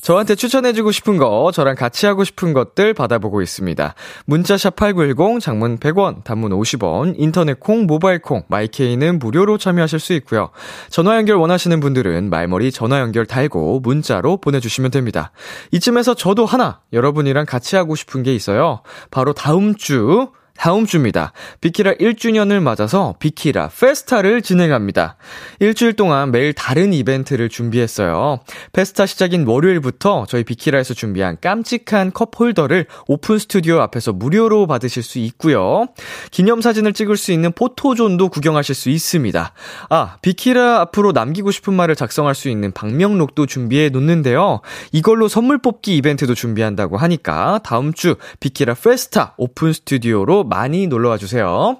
[0.00, 3.96] 저한테 추천해주고 싶은 거, 저랑 같이 하고 싶은 것들 받아보고 있습니다.
[4.26, 10.50] 문자샵 8910, 장문 100원, 단문 50원, 인터넷 콩, 모바일 콩, 마이케이는 무료로 참여하실 수 있고요.
[10.88, 15.32] 전화 연결 원하시는 분들은 말머리 전화 연결 달고 문자로 보내주시면 됩니다.
[15.72, 18.82] 이쯤에서 저도 하나, 여러분이랑 같이 하고 싶은 게 있어요.
[19.10, 20.28] 바로 다음 주,
[20.62, 21.32] 다음 주입니다.
[21.60, 25.16] 비키라 1주년을 맞아서 비키라 페스타를 진행합니다.
[25.58, 28.38] 일주일 동안 매일 다른 이벤트를 준비했어요.
[28.72, 35.18] 페스타 시작인 월요일부터 저희 비키라에서 준비한 깜찍한 컵 홀더를 오픈 스튜디오 앞에서 무료로 받으실 수
[35.18, 35.88] 있고요.
[36.30, 39.52] 기념사진을 찍을 수 있는 포토존도 구경하실 수 있습니다.
[39.90, 44.60] 아, 비키라 앞으로 남기고 싶은 말을 작성할 수 있는 방명록도 준비해 놓는데요.
[44.92, 51.78] 이걸로 선물 뽑기 이벤트도 준비한다고 하니까 다음 주 비키라 페스타 오픈 스튜디오로 많이 놀러와 주세요.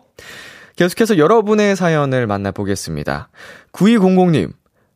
[0.76, 3.28] 계속해서 여러분의 사연을 만나보겠습니다.
[3.72, 4.50] 9200님,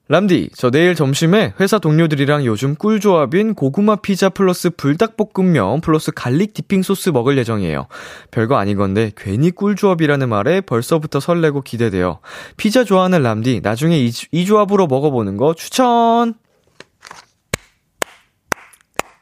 [0.09, 6.83] 람디, 저 내일 점심에 회사 동료들이랑 요즘 꿀조합인 고구마 피자 플러스 불닭볶음면 플러스 garlic dipping
[6.83, 7.87] 소스 먹을 예정이에요.
[8.31, 12.21] 별거 아닌 건데 괜히 꿀조합이라는 말에 벌써부터 설레고 기대돼요.
[12.57, 16.35] 피자 좋아하는 람디, 나중에 이, 이 조합으로 먹어보는 거 추천!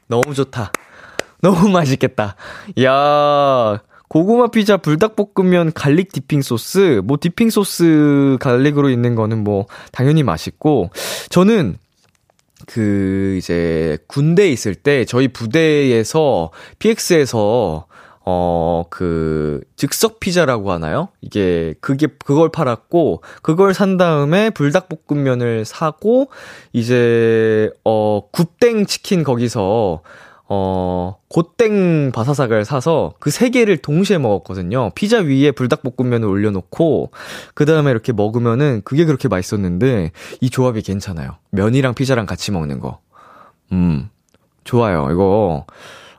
[0.07, 0.71] 너무 좋다.
[1.43, 2.37] 너무 맛있겠다.
[2.85, 10.23] 야 고구마 피자 불닭볶음면 garlic dipping 소스, 뭐 dipping 소스 garlic으로 있는 거는 뭐 당연히
[10.23, 10.91] 맛있고,
[11.31, 11.79] 저는
[12.67, 17.87] 그 이제 군대에 있을 때 저희 부대에서 PX에서
[18.27, 21.09] 어, 그, 즉석 피자라고 하나요?
[21.21, 26.31] 이게, 그게, 그걸 팔았고, 그걸 산 다음에 불닭볶음면을 사고,
[26.73, 30.01] 이제, 어, 굿땡 치킨 거기서,
[30.47, 34.91] 어, 고땡 바사삭을 사서 그 세 개를 동시에 먹었거든요.
[34.95, 37.11] 피자 위에 불닭볶음면을 올려놓고,
[37.55, 41.37] 그 다음에 이렇게 먹으면은 그게 그렇게 맛있었는데, 이 조합이 괜찮아요.
[41.51, 43.01] 면이랑 피자랑 같이 먹는 거.
[43.73, 44.09] 음,
[44.65, 45.09] 좋아요.
[45.11, 45.67] 이거,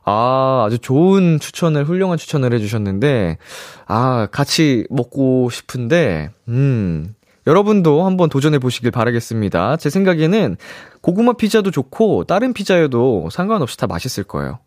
[0.04, 3.38] 아, 아주 좋은 추천을, 훌륭한 추천을 해주셨는데,
[3.86, 7.14] 아, 같이 먹고 싶은데, 음,
[7.46, 9.76] 여러분도 한번 도전해 보시길 바라겠습니다.
[9.76, 10.56] 제 생각에는
[11.00, 14.58] 고구마 피자도 좋고, 다른 피자여도 상관없이 다 맛있을 거예요.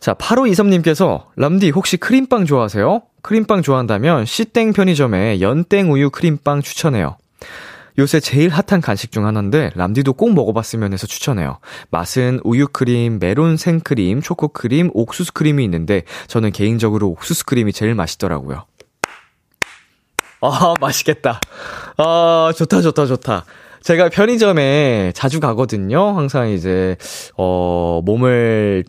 [0.00, 3.02] 자, 8523님께서, 람디 혹시 크림빵 좋아하세요?
[3.22, 7.16] 크림빵 좋아한다면, 씨땡 편의점에 연땡 우유 크림빵 추천해요.
[7.98, 11.58] 요새 제일 핫한 간식 중 하나인데 람디도 꼭 먹어봤으면 해서 추천해요.
[11.90, 18.64] 맛은 우유크림, 메론 생크림, 초코크림, 옥수수 크림이 있는데 저는 개인적으로 옥수수 크림이 제일 맛있더라고요.
[20.44, 21.40] 아, 맛있겠다.
[21.96, 23.44] 아, 좋다, 좋다, 좋다.
[23.82, 26.16] 제가 편의점에 자주 가거든요.
[26.16, 26.96] 항상 이제,
[27.36, 28.84] 어, 몸을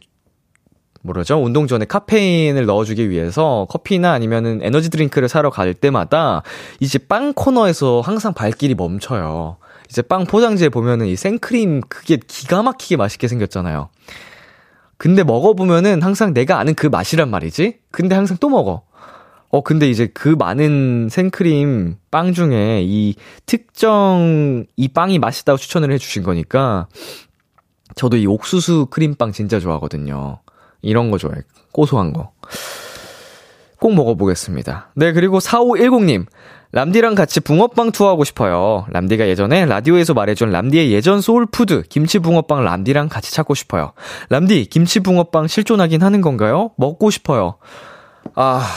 [1.02, 1.38] 뭐라죠?
[1.38, 6.42] 운동 전에 카페인을 넣어주기 위해서 커피나 아니면은 에너지 드링크를 사러 갈 때마다
[6.80, 9.58] 이제 빵 코너에서 항상 발길이 멈춰요.
[9.88, 13.90] 이제 빵 포장지에 보면은 이 생크림 그게 기가 막히게 맛있게 생겼잖아요.
[14.98, 17.80] 근데 먹어보면은 항상 내가 아는 그 맛이란 말이지?
[17.92, 18.84] 근데 항상 또 먹어.
[19.56, 23.16] 어, 근데 이제 그 많은 생크림 빵 중에 이
[23.46, 26.90] 특정 이 빵이 맛있다고 추천을 해주신 거니까
[27.96, 30.40] 저도 이 옥수수 크림빵 진짜 좋아하거든요.
[30.82, 31.38] 이런 거 좋아해.
[31.72, 32.34] 고소한 거.
[33.80, 34.92] 꼭 먹어보겠습니다.
[34.96, 36.26] 네, 그리고 4510님.
[36.74, 38.86] 람디랑 같이 붕어빵 투어하고 싶어요.
[38.90, 43.94] 람디가 예전에 라디오에서 말해준 람디의 예전 soul food, 김치 붕어빵 람디랑 같이 찾고 싶어요.
[44.28, 46.72] 람디, 김치 붕어빵 실존하긴 하는 건가요?
[46.76, 47.56] 먹고 싶어요.
[48.34, 48.68] 아,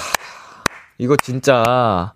[0.99, 2.13] 이거 진짜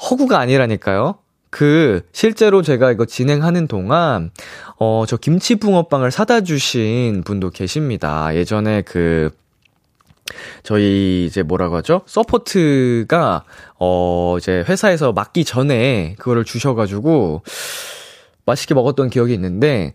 [0.00, 1.18] 허구가 아니라니까요?
[1.50, 4.30] 그, 실제로 제가 이거 진행하는 동안,
[4.78, 8.34] 어, 저 김치 붕어빵을 사다 주신 분도 계십니다.
[8.34, 9.30] 예전에 그,
[10.62, 12.02] 저희 이제 뭐라고 하죠?
[12.06, 13.44] support가
[13.78, 17.42] 어 이제 회사에서 맡기 전에 그거를 주셔 가지고
[18.44, 19.94] 맛있게 먹었던 기억이 있는데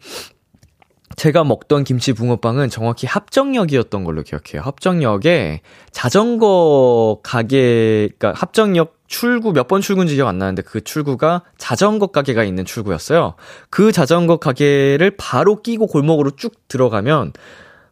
[1.16, 4.62] 제가 먹던 김치 붕어빵은 정확히 합정역이었던 걸로 기억해요.
[4.62, 12.08] 합정역에 자전거 가게, 그니까 합정역 출구 몇 번 출구인지 기억 안 나는데 그 출구가 자전거
[12.08, 13.36] 가게가 있는 출구였어요.
[13.70, 17.34] 그 자전거 가게를 바로 끼고 골목으로 쭉 들어가면,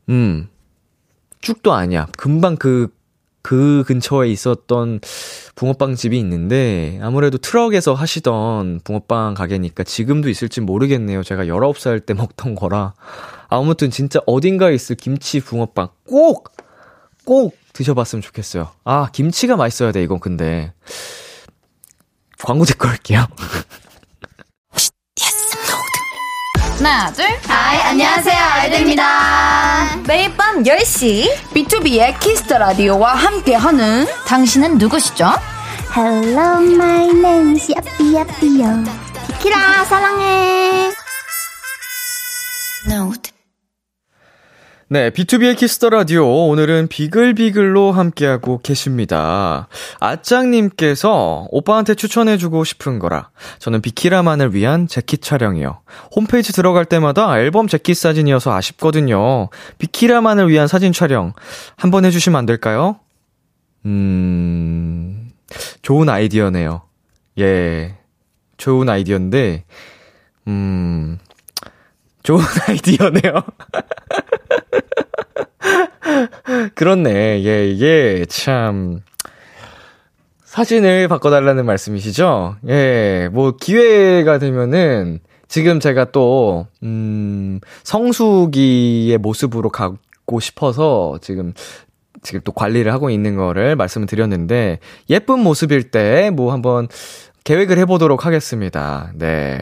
[0.10, 0.48] 음,
[1.42, 2.08] 쭉도 아니야.
[2.18, 2.90] 금방 그,
[3.42, 5.00] 그 근처에 있었던
[5.56, 11.24] 붕어빵 집이 있는데, 아무래도 트럭에서 하시던 붕어빵 가게니까 지금도 있을지 모르겠네요.
[11.24, 12.94] 제가 19살 때 먹던 거라.
[13.50, 16.52] 아무튼 진짜 어딘가에 있을 김치 붕어빵 꼭!
[17.26, 18.70] 꼭 드셔봤으면 좋겠어요.
[18.84, 20.74] 아, 김치가 맛있어야 돼, 이건 근데.
[22.40, 23.26] 광고 듣고 올게요.
[26.84, 27.26] 하나, 둘.
[27.48, 28.36] Hi, 안녕하세요.
[28.36, 29.98] 아이들입니다.
[30.08, 35.32] 매일 밤 10시 B2B의 키스터 라디오와 함께하는 당신은 누구시죠?
[35.96, 38.84] Hello, my name is 야삐 야삐요.
[39.28, 40.92] 비키라 사랑해.
[44.94, 49.70] 네, B2B의 키스터 라디오 오늘은 비글비글로 함께하고 계십니다.
[50.02, 53.30] 아짱님께서 오빠한테 추천해주고 싶은 거라.
[53.60, 55.80] 저는 비키라만을 위한 재킷 촬영이요.
[56.14, 59.48] 홈페이지 들어갈 때마다 앨범 재킷 사진이어서 아쉽거든요.
[59.78, 61.32] 비키라만을 위한 사진 촬영
[61.78, 63.00] 한번 해주시면 안 될까요?
[63.86, 65.32] 음,
[65.84, 66.82] 좋은 아이디어네요.
[67.40, 67.96] 예,
[68.58, 69.64] 좋은 아이디어인데,
[70.50, 71.18] 음,
[72.24, 73.42] 좋은 아이디어네요.
[76.76, 77.44] 그렇네.
[77.44, 79.02] 예, 이게 참
[80.44, 82.58] 사진을 바꿔달라는 말씀이시죠?
[82.68, 91.54] 예, 뭐 기회가 되면은 지금 제가 또 음, 성수기의 모습으로 가고 싶어서 지금
[92.24, 96.88] 지금 또 관리를 하고 있는 거를 말씀을 드렸는데 예쁜 모습일 때 뭐 한번
[97.44, 99.12] 계획을 해보도록 하겠습니다.
[99.16, 99.60] 네.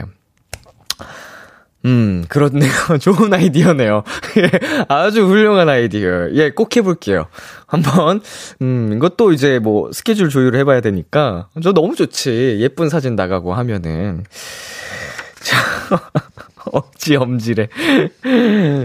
[1.86, 2.72] 음, 그렇네요.
[3.00, 4.04] 좋은 아이디어네요.
[4.38, 6.30] 예, 아주 훌륭한 아이디어.
[6.34, 7.28] 예, 꼭 해볼게요.
[7.68, 8.22] 한번,
[8.62, 11.48] 음, 이것도 이제 뭐 스케줄 조율을 해봐야 되니까.
[11.64, 12.58] 저 너무 좋지.
[12.60, 14.24] 예쁜 사진 나가고 하면은.
[15.42, 15.58] 자,
[16.66, 17.70] 억지 엄지래.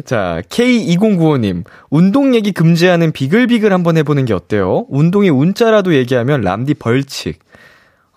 [0.04, 1.64] 자, K2095님.
[1.90, 4.86] 운동 얘기 금지하는 비글비글 한번 해보는 게 어때요?
[4.88, 7.43] 운동의 운자라도 얘기하면 람디 벌칙.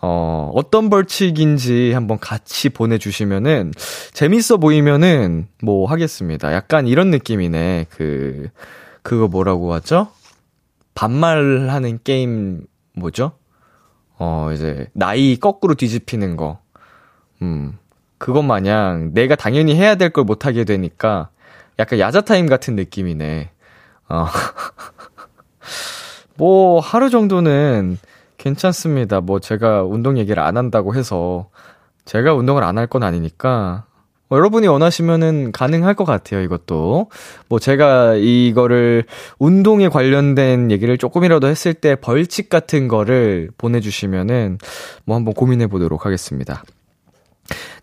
[0.09, 3.73] 어, 어떤 벌칙인지 한번 같이 보내주시면은,
[4.13, 6.53] 재밌어 보이면은, 뭐 하겠습니다.
[6.53, 7.87] 약간 이런 느낌이네.
[7.89, 8.47] 그,
[9.03, 10.07] 그거 뭐라고 하죠?
[10.95, 12.61] 반말하는 게임,
[12.95, 13.33] 뭐죠?
[14.17, 16.59] 어, 이제, 나이 거꾸로 뒤집히는 거.
[17.41, 17.77] 음,
[18.17, 21.31] 그것 마냥 내가 당연히 해야 될 걸 못하게 되니까,
[21.79, 23.49] 약간 야자타임 같은 느낌이네.
[24.07, 24.25] 어.
[26.37, 27.97] 뭐, 하루 정도는,
[28.37, 29.21] 괜찮습니다.
[29.21, 31.49] 뭐 제가 운동 얘기를 안 한다고 해서
[32.05, 33.85] 제가 운동을 안 할 건 아니니까
[34.29, 37.09] 뭐 여러분이 원하시면은 가능할 것 같아요, 이것도.
[37.47, 39.05] 뭐 제가 이거를
[39.39, 44.57] 운동에 관련된 얘기를 조금이라도 했을 때 벌칙 같은 거를 보내주시면은
[45.05, 46.63] 뭐 한번 고민해 보도록 하겠습니다.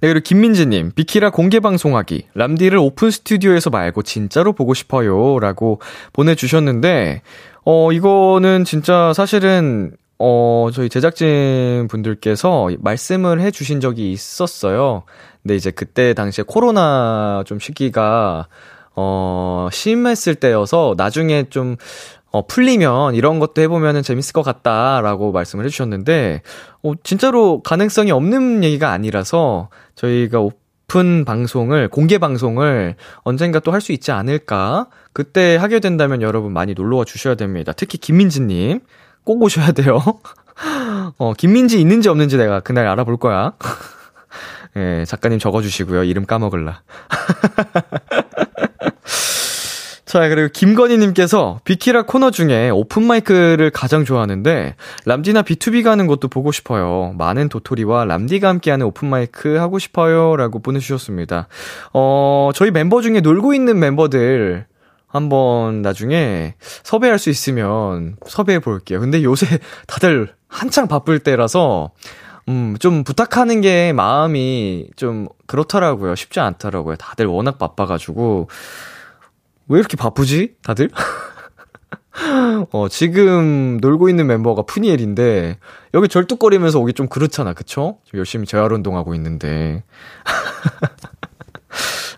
[0.03, 2.27] 네, 그리고 김민지님, 비키라 공개 방송하기.
[2.35, 5.38] 람디를 오픈 스튜디오에서 말고 진짜로 보고 싶어요.
[5.38, 5.81] 라고
[6.12, 7.23] 보내주셨는데,
[7.64, 15.03] 어, 이거는 진짜 사실은 어, 저희 제작진 분들께서 말씀을 해 주신 적이 있었어요.
[15.42, 18.48] 근데 이제 그때 당시에 코로나 좀 시기가,
[18.96, 21.77] 어, 심했을 때여서 나중에 좀,
[22.31, 26.42] 어, 풀리면 이런 것도 해보면 재밌을 것 같다라고 말씀을 해주셨는데,
[26.85, 33.92] 어, 진짜로 가능성이 없는 얘기가 아니라서 저희가 오픈 방송을, 공개 방송을 언젠가 또 할 수
[33.92, 34.88] 있지 않을까?
[35.12, 37.72] 그때 하게 된다면 여러분 많이 놀러와 주셔야 됩니다.
[37.77, 38.81] 특히 김민지님.
[39.25, 40.01] 꼭 오셔야 돼요.
[41.19, 43.53] 어, 김민지 있는지 없는지 내가 그날 알아볼 거야.
[44.77, 46.05] 예, 작가님 적어주시고요.
[46.05, 46.83] 이름 까먹을라.
[50.05, 57.12] 자, 그리고 김건희님께서 비키라 코너 중에 오픈마이크를 가장 좋아하는데, 람디나 B2B가 하는 것도 보고 싶어요.
[57.18, 60.37] 많은 도토리와 람디가 함께하는 오픈마이크 하고 싶어요.
[60.37, 61.49] 라고 보내주셨습니다.
[61.93, 64.66] 어, 저희 멤버 중에 놀고 있는 멤버들,
[65.15, 68.99] 한번 나중에 섭외할 수 있으면 섭외해 볼게요.
[68.99, 69.47] 근데 요새
[69.87, 71.93] 다들 한창 바쁠 때라서,
[72.49, 76.17] 음, 좀 부탁하는 게 마음이 좀 그렇더라고요.
[76.17, 76.97] 쉽지 않더라고요.
[76.97, 78.49] 다들 워낙 바빠가지고.
[79.69, 80.57] 왜 이렇게 바쁘지?
[80.62, 80.91] 다들?
[82.73, 85.59] 어, 지금 놀고 있는 멤버가 푸니엘인데,
[85.95, 87.99] 여기 절뚝거리면서 오기 좀 그렇잖아, 그쵸?
[88.15, 89.85] 열심히 재활 운동하고 있는데.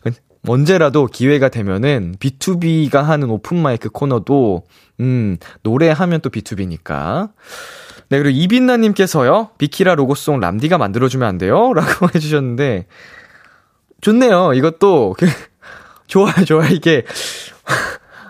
[0.48, 4.64] 언제라도 기회가 되면은 B2B가 하는 오픈 마이크 코너도,
[5.00, 7.30] 음, 노래하면 또 B2B니까.
[8.08, 11.72] 네, 그리고 이빈나 님께서요, 비키라 로고송 람디가 만들어 주면 안 돼요?
[11.74, 12.86] 라고 해 주셨는데,
[14.00, 14.52] 좋네요.
[14.54, 15.26] 이것도, 그,
[16.06, 16.68] 좋아요, 좋아요.
[16.72, 17.04] 이게,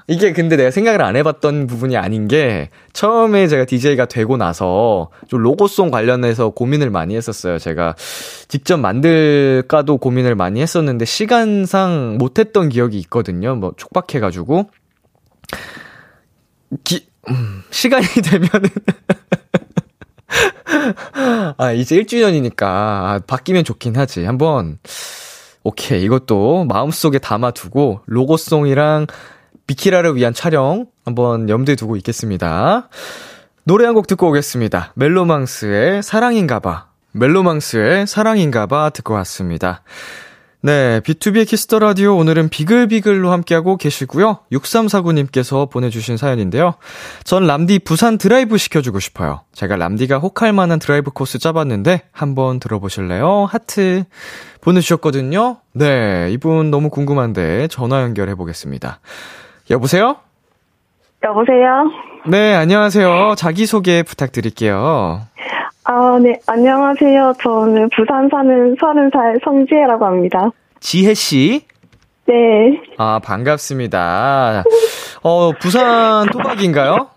[0.08, 5.40] 이게 근데 내가 생각을 안 해봤던 부분이 아닌 게 처음에 제가 DJ가 되고 나서 좀
[5.40, 7.58] 로고송 관련해서 고민을 많이 했었어요.
[7.58, 7.96] 제가
[8.46, 13.56] 직접 만들까도 고민을 많이 했었는데 시간상 못했던 기억이 있거든요.
[13.56, 14.70] 뭐 촉박해가지고.
[16.84, 18.68] 기, 음, 시간이 되면은.
[21.58, 24.24] 아, 이제 1주년이니까 아, 바뀌면 좋긴 하지.
[24.24, 24.78] 한번,
[25.64, 26.04] 오케이.
[26.04, 29.06] 이것도 마음속에 담아두고 로고송이랑
[29.66, 32.88] 비키라를 위한 촬영 한번 염두에 두고 있겠습니다.
[33.64, 34.92] 노래 한 곡 듣고 오겠습니다.
[34.94, 36.86] 멜로망스의 사랑인가봐.
[37.12, 39.82] 멜로망스의 사랑인가봐 듣고 왔습니다.
[40.62, 44.40] 네, B2B의 키스터 라디오 오늘은 비글비글로 함께하고 계시고요.
[44.52, 46.74] 6349님께서 보내주신 사연인데요.
[47.24, 49.42] 전 람디 부산 드라이브 시켜주고 싶어요.
[49.52, 53.46] 제가 람디가 혹할 만한 드라이브 코스 짜봤는데 한번 들어보실래요?
[53.48, 54.04] 하트
[54.60, 55.58] 보내주셨거든요.
[55.72, 59.00] 네, 이분 너무 궁금한데 전화 연결해 보겠습니다.
[59.70, 60.16] 여보세요?
[61.24, 61.90] 여보세요?
[62.26, 63.34] 네, 안녕하세요.
[63.36, 65.22] 자기소개 부탁드릴게요.
[65.84, 67.34] 아, 네, 안녕하세요.
[67.42, 70.50] 저는 부산 사는 30살 성지혜라고 합니다.
[70.80, 71.62] 지혜씨?
[72.26, 72.34] 네.
[72.98, 74.64] 아, 반갑습니다.
[75.22, 77.08] 어, 부산 토박인가요?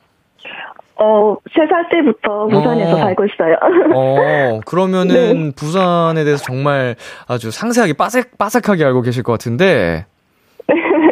[1.01, 2.99] 어, 3살 때부터 부산에서 어.
[2.99, 3.55] 살고 있어요.
[3.95, 6.95] 어, 그러면은 부산에 대해서 정말
[7.27, 10.05] 아주 상세하게 빠삭, 빠삭하게 알고 계실 것 같은데.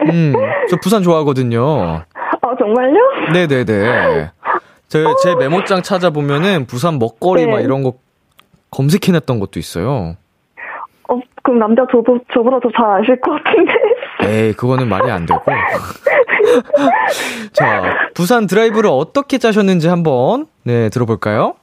[0.09, 0.33] 음,
[0.69, 2.03] 저 부산 좋아하거든요.
[2.41, 3.31] 어, 정말요?
[3.33, 4.31] 네네네.
[4.87, 7.51] 제, 제 메모장 찾아보면은 부산 먹거리 네.
[7.51, 7.93] 막 이런 거
[8.71, 10.15] 검색해놨던 것도 있어요.
[11.09, 13.73] 어, 그럼 남자 저보, 저보다 더 잘 아실 것 같은데.
[14.23, 15.39] 에이, 그거는 말이 안 되고.
[17.53, 17.83] 자,
[18.13, 21.53] 부산 드라이브를 어떻게 짜셨는지 한번, 네, 들어볼까요?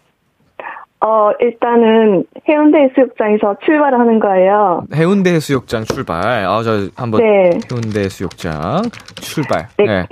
[1.05, 4.85] 어, 일단은 해운대 해수욕장에서 출발을 하는 거예요.
[4.95, 6.47] 해운대 해수욕장 출발.
[6.47, 7.51] 아, 저 한번 네.
[7.71, 8.83] 해운대 해수욕장
[9.21, 9.69] 출발.
[9.77, 9.85] 네.
[9.85, 10.07] 네.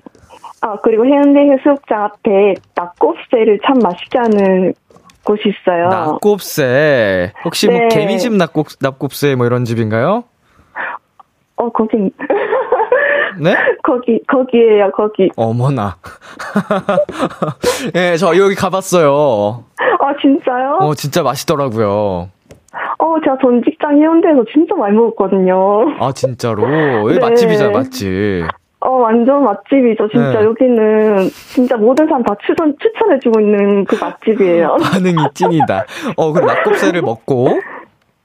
[0.60, 4.74] 아, 그리고 해운대 해수욕장 앞에 낙곱새를 참 맛있게 하는
[5.24, 5.88] 곳이 있어요.
[5.88, 7.32] 낙곱새.
[7.46, 7.88] 혹시 뭐 네.
[7.88, 10.24] 개미집 낙곱, 낙곱새 뭐 이런 집인가요?
[11.56, 12.10] 어, 거긴,
[13.38, 13.56] 네?
[13.82, 15.30] 거기, 거기에요, 거기.
[15.36, 15.96] 어머나.
[17.94, 19.64] 예, 저 여기 가봤어요.
[19.78, 20.78] 아, 진짜요?
[20.80, 22.28] 어, 진짜 맛있더라고요.
[22.98, 25.96] 어, 제가 전 직장 해운대에서 진짜 많이 먹었거든요.
[25.98, 26.62] 아, 진짜로?
[27.08, 27.20] 여기 네.
[27.20, 28.46] 맛집이잖아, 맛집.
[28.80, 30.08] 어, 완전 맛집이죠.
[30.08, 30.44] 진짜 네.
[30.44, 34.76] 여기는 진짜 모든 사람 다 추천, 추천해주고 있는 그 맛집이에요.
[34.82, 35.84] 반응이 찐이다.
[36.16, 37.60] 어, 그럼 낙곱새를 먹고,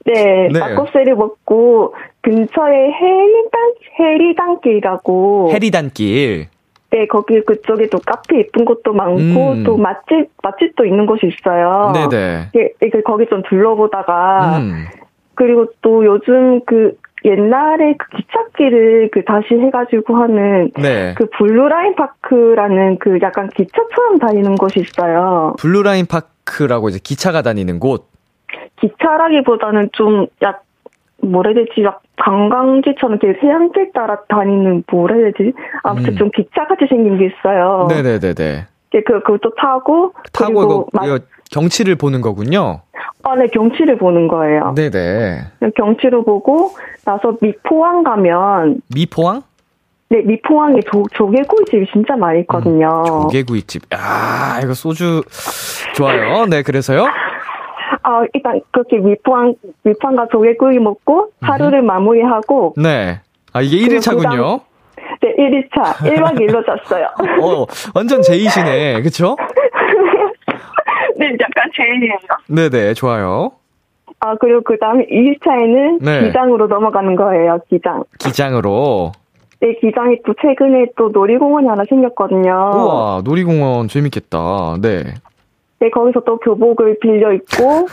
[0.07, 0.59] 네, 네.
[0.59, 5.49] 낙곱새를 먹고 근처에 해리단, 해리단길이라고.
[5.51, 6.47] 해리단길.
[6.89, 9.63] 네, 거기 그쪽에 또 카페 예쁜 곳도 많고 음.
[9.65, 11.91] 또 맛집, 맛집도 있는 곳이 있어요.
[11.93, 12.49] 네네.
[12.55, 14.85] 예, 이게 거기 좀 둘러보다가 음.
[15.35, 16.93] 그리고 또 요즘 그
[17.25, 21.13] 옛날에 그 기찻길을 그 다시 해가지고 하는 네.
[21.17, 25.55] 그 블루라인 파크라는 그 약간 기차처럼 다니는 곳이 있어요.
[25.59, 28.16] 블루라인 파크라고 이제 기차가 다니는 곳.
[28.81, 30.63] 기차라기보다는 좀 약,
[31.21, 31.83] 뭐라 해야 되지?
[31.83, 35.53] 약 관광지처럼 이렇게 해안길 따라 다니는 뭐라 해야 되지?
[35.83, 36.17] 아무튼 음.
[36.17, 37.87] 좀 기차같이 생긴 게 있어요.
[37.89, 38.65] 네네네네.
[38.93, 41.19] 예, 그, 그것도 타고, 타고 그리고 이거, 마-
[41.51, 42.81] 경치를 보는 거군요.
[43.23, 44.73] 아, 네, 경치를 보는 거예요.
[44.75, 45.39] 네네.
[45.75, 46.71] 경치를 보고
[47.05, 49.41] 나서 미포항 가면 미포항?
[50.09, 53.03] 네, 미포항에 조, 조개구이집이 진짜 많이 있거든요.
[53.05, 53.83] 조개구이집.
[53.93, 55.21] 아, 이거 소주
[55.95, 56.45] 좋아요.
[56.45, 57.07] 네, 그래서요?
[58.03, 63.19] 아, 일단 그렇게 미포항 미포항과 조개 구이 먹고 하루를 마무리하고 네.
[63.53, 64.61] 아, 이게 그리고 1일차군요.
[65.21, 67.07] 네, 1일차 1박 2일로 잤어요.
[67.41, 69.01] 어, 완전 제이시네.
[69.03, 69.35] 그쵸?
[71.17, 72.15] 네, 약간 제일이에요.
[72.47, 73.51] 네네, 좋아요.
[74.19, 76.27] 아, 그리고 그 다음에 2일차에는 네.
[76.27, 78.03] 기장으로 넘어가는 거예요, 기장.
[78.19, 79.11] 기장으로.
[79.59, 82.51] 네, 기장이 또 최근에 또 놀이공원이 하나 생겼거든요.
[82.51, 84.77] 우와, 놀이공원 재밌겠다.
[84.81, 85.03] 네.
[85.79, 87.87] 네, 거기서 또 교복을 빌려 입고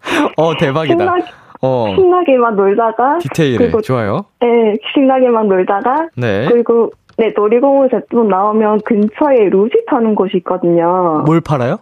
[0.36, 0.96] 어, 대박이다.
[0.96, 1.14] 신나,
[1.60, 3.58] 어, 신나게 막 놀다가 디테일해.
[3.58, 4.24] 그리고 좋아요.
[4.40, 6.46] 네, 신나게 막 놀다가 네.
[6.48, 11.24] 그리고 네, 놀이공원에서 좀 나오면 근처에 루시 타는 곳이 있거든요.
[11.26, 11.78] 뭘 팔아요?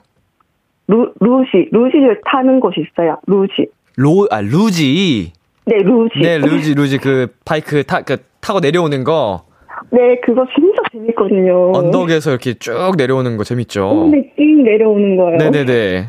[0.89, 3.19] 루, 루시, 루시를 타는 곳이 있어요.
[3.27, 3.69] 루시.
[3.97, 5.33] 로, 아, 루지.
[5.67, 6.21] 네, 루시.
[6.21, 9.46] 네, 루지, 루지, 그, 바이크 타, 그, 타고 내려오는 거.
[9.91, 11.73] 네, 그거 진짜 재밌거든요.
[11.73, 14.09] 언덕에서 이렇게 쭉 내려오는 거 재밌죠?
[14.11, 15.37] 네, 쭉 내려오는 거예요.
[15.39, 16.07] 네네네.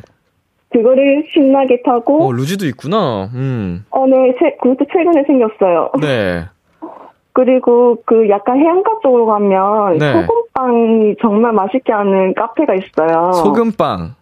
[0.69, 3.29] 그거를 신나게 타고, 어, 루지도 있구나.
[3.33, 3.85] 음.
[3.89, 5.91] 어, 네, 최, 그것도 최근에 생겼어요.
[6.01, 6.45] 네.
[7.33, 10.11] 그리고 그 약간 해안가 쪽으로 가면 네.
[10.13, 13.31] 소금빵이 정말 맛있게 하는 카페가 있어요.
[13.33, 14.15] 소금빵.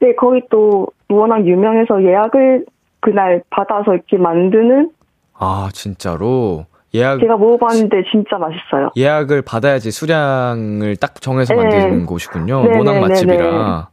[0.00, 2.66] 네, 거기 또 워낙 유명해서 예약을
[3.00, 4.90] 그날 받아서 이렇게 만드는
[5.34, 6.66] 아, 진짜로?
[6.94, 8.90] 예약, 제가 먹어봤는데 진짜 맛있어요.
[8.96, 11.62] 예약을 받아야지 수량을 딱 정해서 네.
[11.62, 12.62] 만드는 곳이군요.
[12.64, 13.88] 네, 워낙 네, 네, 맛집이라.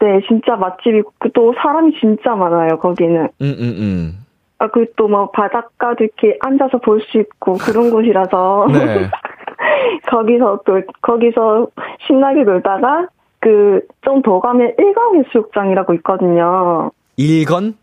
[0.00, 3.22] 네, 진짜 맛집이고 그또 사람이 진짜 많아요 거기는.
[3.40, 4.18] 음, 음, 음.
[4.58, 9.10] 아, 그또뭐 바닷가도 이렇게 앉아서 볼 수 있고 그런 곳이라서 네.
[10.10, 11.68] 거기서 또 거기서
[12.06, 13.08] 신나게 놀다가
[13.40, 16.90] 그 좀 더 가면 일광 해수욕장이라고 있거든요.
[17.16, 17.74] 일건?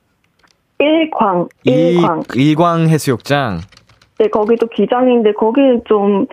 [0.80, 2.24] 일광, 일, 일광.
[2.36, 3.60] 일광 해수욕장.
[4.22, 6.28] 네, 거기도 기장인데 거기는 좀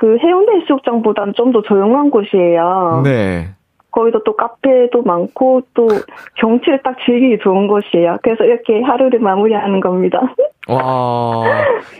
[0.00, 3.02] 그 해운대 해수욕장보다는 좀 더 조용한 곳이에요.
[3.04, 3.48] 네.
[3.90, 5.88] 거기도 또 카페도 많고 또
[6.36, 8.18] 경치를 딱 즐기기 좋은 곳이에요.
[8.22, 10.20] 그래서 이렇게 하루를 마무리하는 겁니다.
[10.68, 11.44] 와,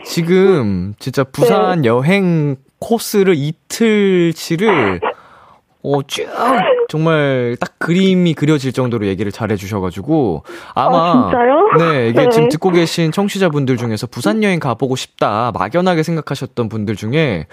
[0.03, 1.89] 지금 진짜 부산 네.
[1.89, 5.01] 여행 코스를 이틀치를
[5.83, 6.27] 어, 쭉
[6.89, 10.43] 정말 딱 그림이 그려질 정도로 얘기를 잘 해주셔가지고
[10.75, 11.61] 아마 아, 진짜요?
[11.79, 12.29] 네 이게 네.
[12.29, 17.47] 지금 듣고 계신 청취자분들 중에서 부산 여행 가보고 싶다 막연하게 생각하셨던 분들 중에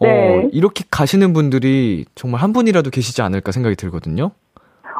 [0.00, 0.48] 어 네.
[0.52, 4.30] 이렇게 가시는 분들이 정말 한 분이라도 계시지 않을까 생각이 들거든요.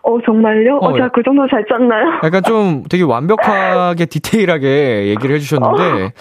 [0.05, 0.79] 어, 정말요?
[0.79, 2.21] 어, 어, 제가 그 정도 잘 짰나요?
[2.25, 6.13] 약간 좀 되게 완벽하게 디테일하게 얘기를 해주셨는데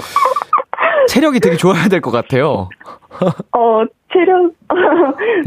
[1.08, 2.70] 체력이 되게 좋아야 될 것 같아요.
[3.58, 3.84] 어,
[4.14, 4.52] 체력,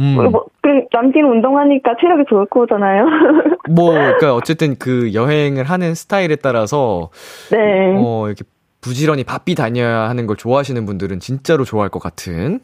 [0.01, 0.15] 음.
[0.33, 3.05] 뭐, 그, 남긴 운동하니까 체력이 좋을 거잖아요.
[3.71, 7.11] 뭐, 그러니까 어쨌든 그 여행을 하는 스타일에 따라서
[7.51, 7.95] 네.
[7.97, 8.45] 어 이렇게
[8.81, 12.61] 부지런히 바삐 다녀야 하는 걸 좋아하시는 분들은 진짜로 좋아할 것 같은.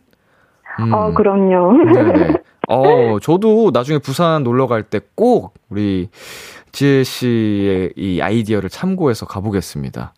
[0.81, 0.93] 음.
[0.95, 1.73] 어, 그럼요.
[1.93, 2.35] 네네.
[2.69, 6.09] 어, 저도 나중에 부산 놀러 갈 때 꼭 우리
[6.73, 10.15] 지혜 씨의 이 아이디어를 참고해서 가보겠습니다.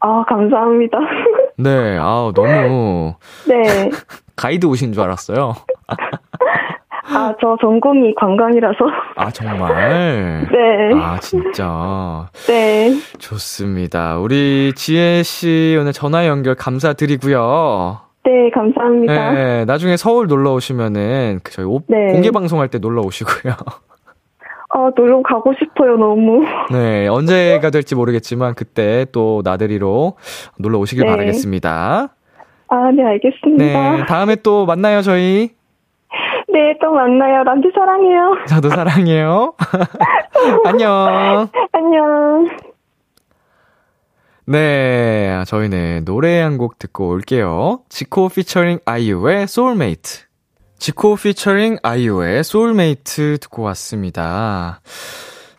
[0.00, 0.98] 아, 감사합니다.
[1.58, 3.14] 네, 아 너무
[3.48, 3.90] 네.
[4.36, 5.54] 가이드 오신 줄 알았어요.
[7.08, 8.76] 아, 저 전공이 관광이라서.
[9.16, 10.46] 아, 정말?
[10.52, 11.00] 네.
[11.00, 12.28] 아, 진짜.
[12.46, 12.90] 네.
[13.18, 14.18] 좋습니다.
[14.18, 18.00] 우리 지혜 씨 오늘 전화 연결 감사드리고요.
[18.24, 19.32] 네, 감사합니다.
[19.32, 22.12] 네, 나중에 서울 놀러 오시면은 그 저희 오- 네.
[22.12, 23.54] 공개 방송할 때 놀러 오시고요.
[24.74, 26.44] 어, 놀러 가고 싶어요, 너무.
[26.72, 30.16] 네, 언제가 될지 모르겠지만 그때 또 나들이로
[30.58, 31.10] 놀러 오시길 네.
[31.10, 32.15] 바라겠습니다.
[32.68, 33.96] 아, 네, 알겠습니다.
[33.96, 35.50] 네, 다음에 또 만나요, 저희.
[36.48, 37.42] 네, 또 만나요.
[37.44, 38.38] 람디 사랑해요.
[38.48, 39.54] 저도 사랑해요.
[40.64, 41.48] 안녕.
[41.72, 42.48] 안녕.
[44.46, 47.80] 네, 저희는 노래 한 곡 듣고 올게요.
[47.88, 50.26] 지코 피처링 아이유의 소울메이트.
[50.78, 54.80] 지코 피처링 아이유의 소울메이트 듣고 왔습니다.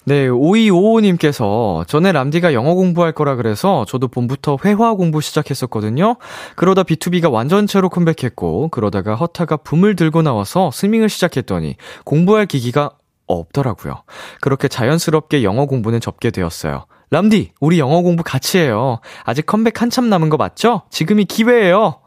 [0.07, 6.15] 네, 5255님께서 전에 람디가 영어 공부할 거라 그래서 저도 봄부터 회화 공부 시작했었거든요.
[6.55, 12.91] 그러다 B2B가 완전체로 컴백했고, 그러다가 허타가 붐을 들고 나와서 스밍을 시작했더니 공부할 기기가
[13.25, 14.03] 없더라고요.
[14.39, 16.85] 그렇게 자연스럽게 영어 공부는 접게 되었어요.
[17.09, 19.01] 람디, 우리 영어 공부 같이 해요.
[19.25, 20.83] 아직 컴백 한참 남은 거 맞죠?
[20.89, 21.99] 지금이 기회예요.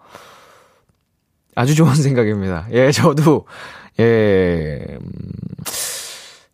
[1.55, 2.67] 아주 좋은 생각입니다.
[2.73, 3.45] 예, 저도,
[3.99, 5.01] 예, 음,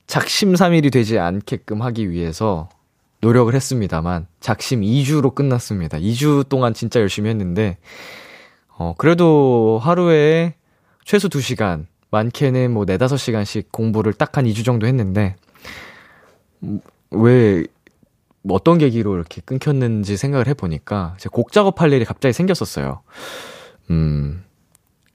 [0.07, 2.69] 작심삼일이 되지 않게끔 하기 위해서
[3.21, 5.99] 노력을 했습니다만, 작심 2주로 끝났습니다.
[5.99, 7.79] 2주 동안 진짜 열심히 했는데,
[8.69, 10.55] 어, 그래도 하루에
[11.05, 15.35] 최소 2시간, 많게는 뭐 4, 5시간씩 공부를 딱 한 2주 정도 했는데,
[16.63, 16.81] 음,
[17.11, 17.65] 왜,
[18.43, 23.03] 뭐 어떤 계기로 이렇게 끊겼는지 생각을 해보니까, 제가 곡 작업할 일이 갑자기 생겼었어요.
[23.91, 24.45] 음,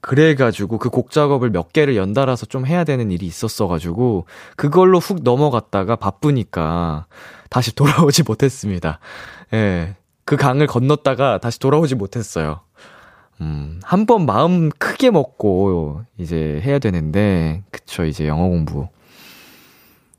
[0.02, 4.26] 그래가지고 그 곡 작업을 몇 개를 연달아서 좀 해야 되는 일이 있었어가지고
[4.56, 7.06] 그걸로 훅 넘어갔다가 바쁘니까
[7.48, 8.98] 다시 돌아오지 못했습니다.
[9.54, 9.96] 예.
[10.24, 12.60] 그 강을 건넜다가 다시 돌아오지 못했어요.
[13.40, 18.88] 음, 한 번 마음 크게 먹고 이제 해야 되는데, 그쵸, 이제 영어 공부.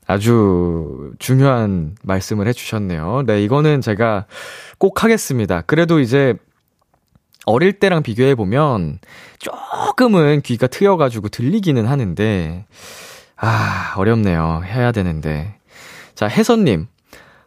[0.06, 3.22] 아주 중요한 말씀을 해주셨네요.
[3.26, 4.26] 네, 이거는 제가
[4.78, 5.62] 꼭 하겠습니다.
[5.62, 6.34] 그래도 이제
[7.46, 8.98] 어릴 때랑 비교해보면
[9.38, 12.66] 조금은 귀가 트여가지고 들리기는 하는데,
[13.36, 14.62] 아, 어렵네요.
[14.64, 15.56] 해야 되는데.
[16.14, 16.86] 자, 혜선님.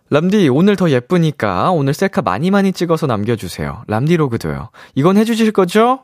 [0.09, 3.83] 람디, 오늘 더 예쁘니까 오늘 셀카 많이 많이 찍어서 남겨주세요.
[3.87, 4.69] 람디 로그도요.
[4.95, 5.99] 이건 해주실 거죠?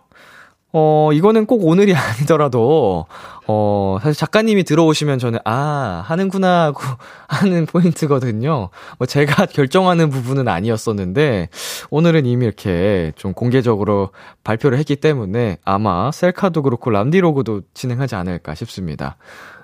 [0.75, 3.05] 어, 이거는 꼭 오늘이 아니더라도,
[3.47, 6.81] 어, 사실 작가님이 들어오시면 저는, 아, 하는구나 하고
[7.29, 8.69] 하는 포인트거든요.
[8.97, 11.49] 뭐 제가 결정하는 부분은 아니었었는데,
[11.91, 14.09] 오늘은 이미 이렇게 좀 공개적으로
[14.43, 19.17] 발표를 했기 때문에 아마 셀카도 그렇고 람디로그도 진행하지 않을까 싶습니다.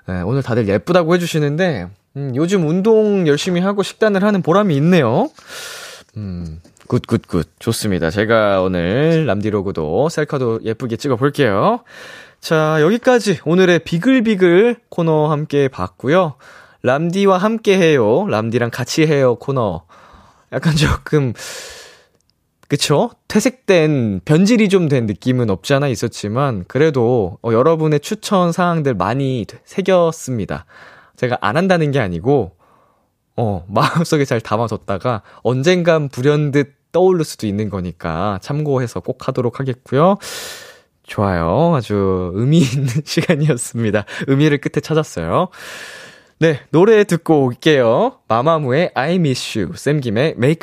[0.06, 5.28] 네, 오늘 다들 예쁘다고 해주시는데, 음, 요즘 운동 열심히 하고 식단을 하는 보람이 있네요.
[6.16, 7.46] 음, good good good.
[7.60, 8.10] 좋습니다.
[8.10, 11.84] 제가 오늘 람디로그도 셀카도 예쁘게 찍어 볼게요.
[12.40, 16.34] 자, 여기까지 오늘의 비글비글 코너 함께 봤고요.
[16.82, 18.26] 람디와 함께 해요.
[18.28, 19.84] 람디랑 같이 해요 코너.
[20.52, 21.32] 약간 조금
[22.66, 23.10] 그쵸?
[23.28, 30.66] 퇴색된, 변질이 좀 된 느낌은 없지 않아 있었지만, 그래도, 어, 여러분의 추천 사항들 많이 새겼습니다.
[31.16, 32.56] 제가 안 한다는 게 아니고,
[33.36, 40.16] 어, 마음속에 잘 담아뒀다가, 언젠간 불현듯 떠오를 수도 있는 거니까, 참고해서 꼭 하도록 하겠고요.
[41.02, 41.74] 좋아요.
[41.74, 44.04] 아주 의미 있는 시간이었습니다.
[44.28, 45.48] 의미를 끝에 찾았어요.
[46.38, 48.20] 네, 노래 듣고 올게요.
[48.28, 50.54] 마마무의 I Miss You, 쌤김의 메이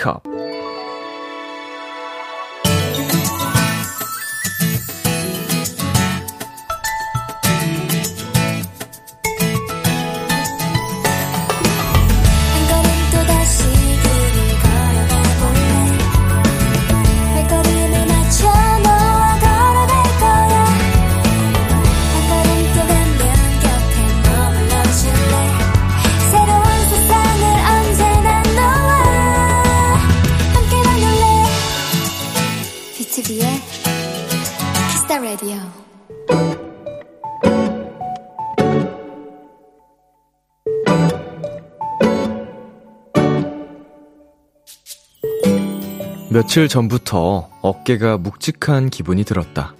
[46.58, 49.76] 며칠 전부터 어깨가 묵직한 기분이 들었다.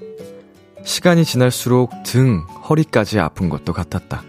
[0.84, 4.22] 시간이 지날수록 등, 허리까지 아픈 것도 같았다.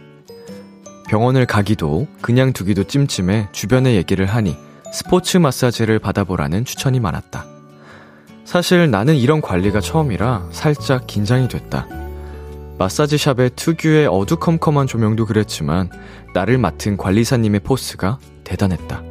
[1.11, 4.57] 병원을 가기도 그냥 두기도 찜찜해 주변에 얘기를 하니
[4.95, 7.45] 스포츠 마사지를 받아보라는 추천이 많았다.
[8.47, 11.87] 사실 나는 이런 관리가 처음이라 살짝 긴장이 됐다.
[12.79, 15.91] 마사지 샵의 특유의 어두컴컴한 조명도 그랬지만
[16.33, 19.08] 나를 맡은 관리사님의 포스가 대단했다.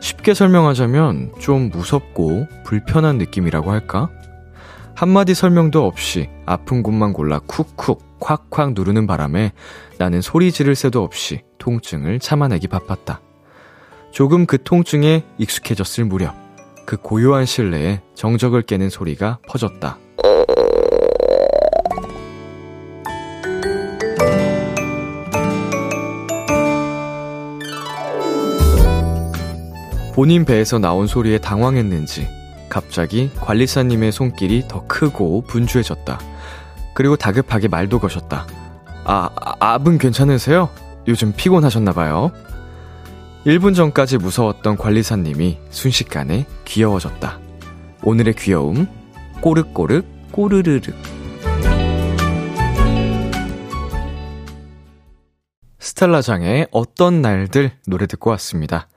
[0.00, 4.10] 쉽게 설명하자면 좀 무섭고 불편한 느낌이라고 할까?
[4.94, 9.52] 한마디 설명도 없이 아픈 곳만 골라 쿡쿡 콱콱 누르는 바람에
[9.98, 13.20] 나는 소리 지를 새도 없이 통증을 참아내기 바빴다.
[14.10, 16.34] 조금 그 통증에 익숙해졌을 무렵
[16.86, 19.98] 그 고요한 실내에 정적을 깨는 소리가 퍼졌다.
[30.16, 32.26] 본인 배에서 나온 소리에 당황했는지
[32.70, 36.18] 갑자기 관리사님의 손길이 더 크고 분주해졌다.
[36.94, 38.46] 그리고 다급하게 말도 거셨다.
[39.04, 39.28] 아,
[39.60, 40.70] 압은 괜찮으세요?
[41.06, 42.32] 요즘 피곤하셨나봐요.
[43.44, 47.38] 1분 전까지 무서웠던 관리사님이 순식간에 귀여워졌다.
[48.02, 48.88] 오늘의 귀여움,
[49.42, 50.00] 꼬르꼬르,
[50.32, 50.94] 꼬르르르.
[55.78, 58.88] 스텔라장의 어떤 날들 노래 듣고 왔습니다.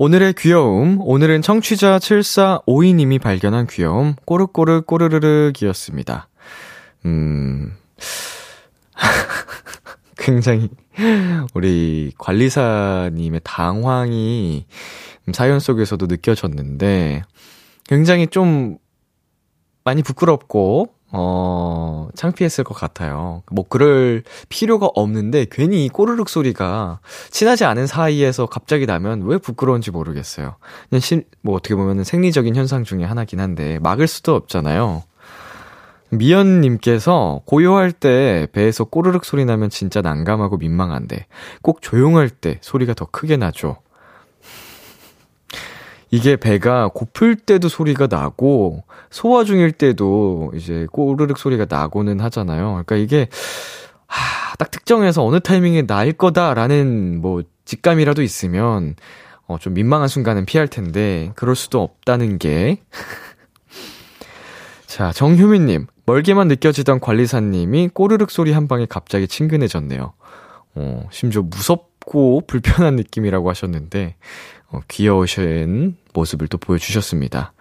[0.00, 6.28] 오늘의 귀여움, 오늘은 청취자 7452님이 발견한 귀여움, 꼬르꼬르 꼬르르르기였습니다.
[7.04, 7.74] 음,
[10.16, 10.68] 굉장히,
[11.52, 14.66] 우리 관리사님의 당황이
[15.32, 17.24] 사연 속에서도 느껴졌는데,
[17.88, 18.78] 굉장히 좀
[19.82, 23.42] 많이 부끄럽고, 어, 창피했을 것 같아요.
[23.50, 27.00] 뭐, 그럴 필요가 없는데, 괜히 이 꼬르륵 소리가
[27.30, 30.56] 친하지 않은 사이에서 갑자기 나면 왜 부끄러운지 모르겠어요.
[30.90, 35.02] 그냥 신, 뭐, 어떻게 보면 생리적인 현상 중에 하나긴 한데, 막을 수도 없잖아요.
[36.10, 41.26] 미연님께서 고요할 때 배에서 꼬르륵 소리 나면 진짜 난감하고 민망한데,
[41.62, 43.78] 꼭 조용할 때 소리가 더 크게 나죠.
[46.10, 52.82] 이게 배가 고플 때도 소리가 나고 소화 중일 때도 이제 꼬르륵 소리가 나고는 하잖아요.
[52.84, 53.28] 그러니까 이게
[54.06, 58.96] 하, 딱 특정해서 어느 타이밍에 날 거다라는 뭐 직감이라도 있으면
[59.46, 62.80] 어, 좀 민망한 순간은 피할 텐데 그럴 수도 없다는 게
[64.86, 70.12] 자, 정효민님, 멀게만 느껴지던 관리사님이 꼬르륵 소리 한 방에 갑자기 친근해졌네요.
[70.74, 74.16] 어, 심지어 무섭고 불편한 느낌이라고 하셨는데,
[74.70, 77.52] 어, 귀여우신 모습을 또 보여주셨습니다.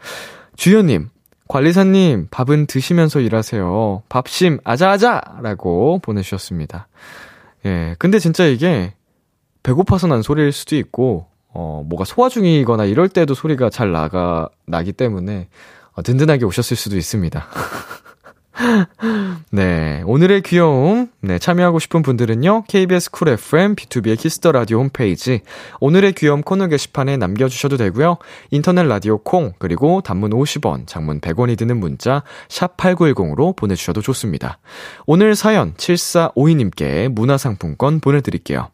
[0.55, 1.09] 주연님,
[1.47, 4.03] 관리사님, 밥은 드시면서 일하세요.
[4.09, 5.39] 밥심, 아자아자!
[5.41, 6.87] 라고 보내주셨습니다.
[7.65, 8.93] 예, 근데 진짜 이게
[9.63, 14.91] 배고파서 난 소리일 수도 있고, 어, 뭐가 소화 중이거나 이럴 때도 소리가 잘 나가, 나기
[14.91, 15.47] 때문에,
[15.93, 17.45] 어, 든든하게 오셨을 수도 있습니다.
[19.51, 25.41] 네, 오늘의 귀여움, 네, 참여하고 싶은 분들은요, KBS 쿨 FM, B2B의 키스터 라디오 홈페이지,
[25.79, 28.17] 오늘의 귀여움 코너 게시판에 남겨 주셔도 되고요,
[28.51, 34.59] 인터넷 라디오 콩, 그리고 단문 50원, 장문 100원이 드는 문자, 샵 8910으로 보내 주셔도 좋습니다.
[35.05, 38.69] 오늘 사연 7452님께 문화상품권 보내 드릴게요.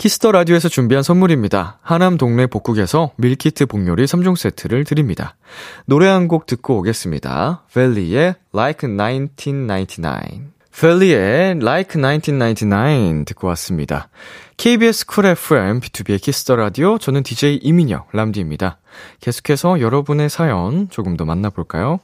[0.00, 1.78] Kiss the Radio에서 준비한 선물입니다.
[1.82, 5.36] 하남 동네 복국에서 밀키트 복요리 3종 세트를 드립니다.
[5.84, 7.64] 노래 한 곡 듣고 오겠습니다.
[7.74, 10.52] 벨리의 Like 1999.
[10.80, 14.08] 펠리의 Like 1999 듣고 왔습니다.
[14.56, 18.78] KBS 쿨 FM, B2B의 키스터 라디오, 저는 DJ 이민혁, 람디입니다.
[19.20, 22.00] 계속해서 여러분의 사연 조금 더 만나볼까요?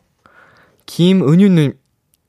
[0.84, 1.72] 김은유님,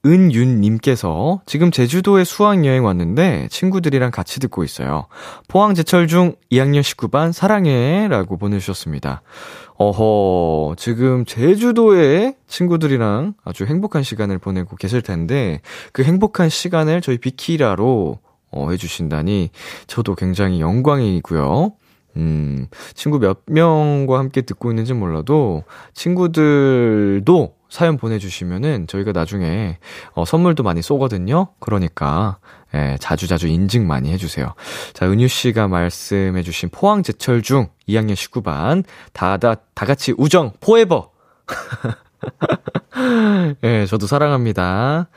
[0.05, 5.07] 은윤님께서 지금 제주도에 수학여행 왔는데 친구들이랑 같이 듣고 있어요.
[5.47, 9.21] 포항 제철 중 2학년 19반 사랑해 라고 보내주셨습니다.
[9.77, 18.19] 어허, 지금 제주도에 친구들이랑 아주 행복한 시간을 보내고 계실 텐데 그 행복한 시간을 저희 비키라로
[18.51, 19.51] 어, 해주신다니
[19.87, 21.73] 저도 굉장히 영광이고요.
[22.17, 29.77] 음, 친구 몇 명과 함께 듣고 있는지 몰라도 친구들도 사연 보내주시면은 저희가 나중에
[30.13, 31.49] 어, 선물도 많이 쏘거든요.
[31.59, 32.37] 그러니까
[32.73, 34.53] 예, 자주 자주 인증 많이 해주세요.
[34.93, 41.11] 자, 은유 씨가 말씀해주신 포항 제철 중 2학년 19반 다, 다, 다 같이 우정 포에버!
[43.63, 45.07] 예, 저도 사랑합니다.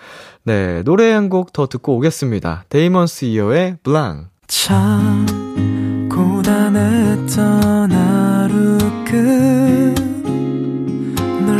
[0.44, 2.64] 네, 노래 한 곡 더 듣고 오겠습니다.
[2.68, 4.28] 데이먼스 이어의 블랑.
[4.46, 5.26] 참,
[6.10, 9.69] 고단했던 하루 끝.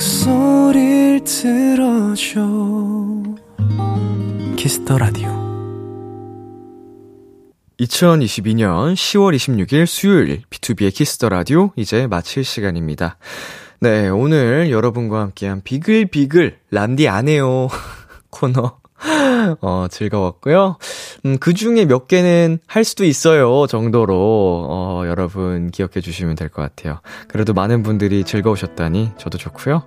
[0.00, 2.40] 목소리를 들어줘
[4.56, 5.28] Kiss the Radio
[7.78, 13.18] 2022년 10월 26일 수요일 B2B의 키스터 라디오 이제 마칠 시간입니다.
[13.80, 17.68] 네, 오늘 여러분과 함께한 비글비글 람디 안 해요
[18.30, 18.79] 코너
[19.60, 20.76] 어, 즐거웠고요.
[21.26, 26.62] 음, 그 중에 몇 개는 할 수도 있어요 정도로 어, 여러분 기억해 주시면 될 것
[26.62, 27.00] 같아요.
[27.28, 29.84] 그래도 많은 분들이 즐거우셨다니 저도 좋고요.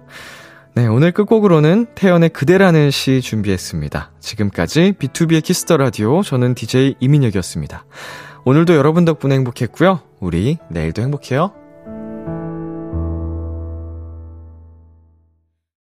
[0.76, 4.12] 네, 오늘 끝곡으로는 태연의 그대라는 시 준비했습니다.
[4.20, 7.86] 지금까지 B2B의 키스터 라디오 저는 DJ 이민혁이었습니다.
[8.46, 10.00] 오늘도 여러분 덕분에 행복했고요.
[10.20, 11.63] 우리 내일도 행복해요.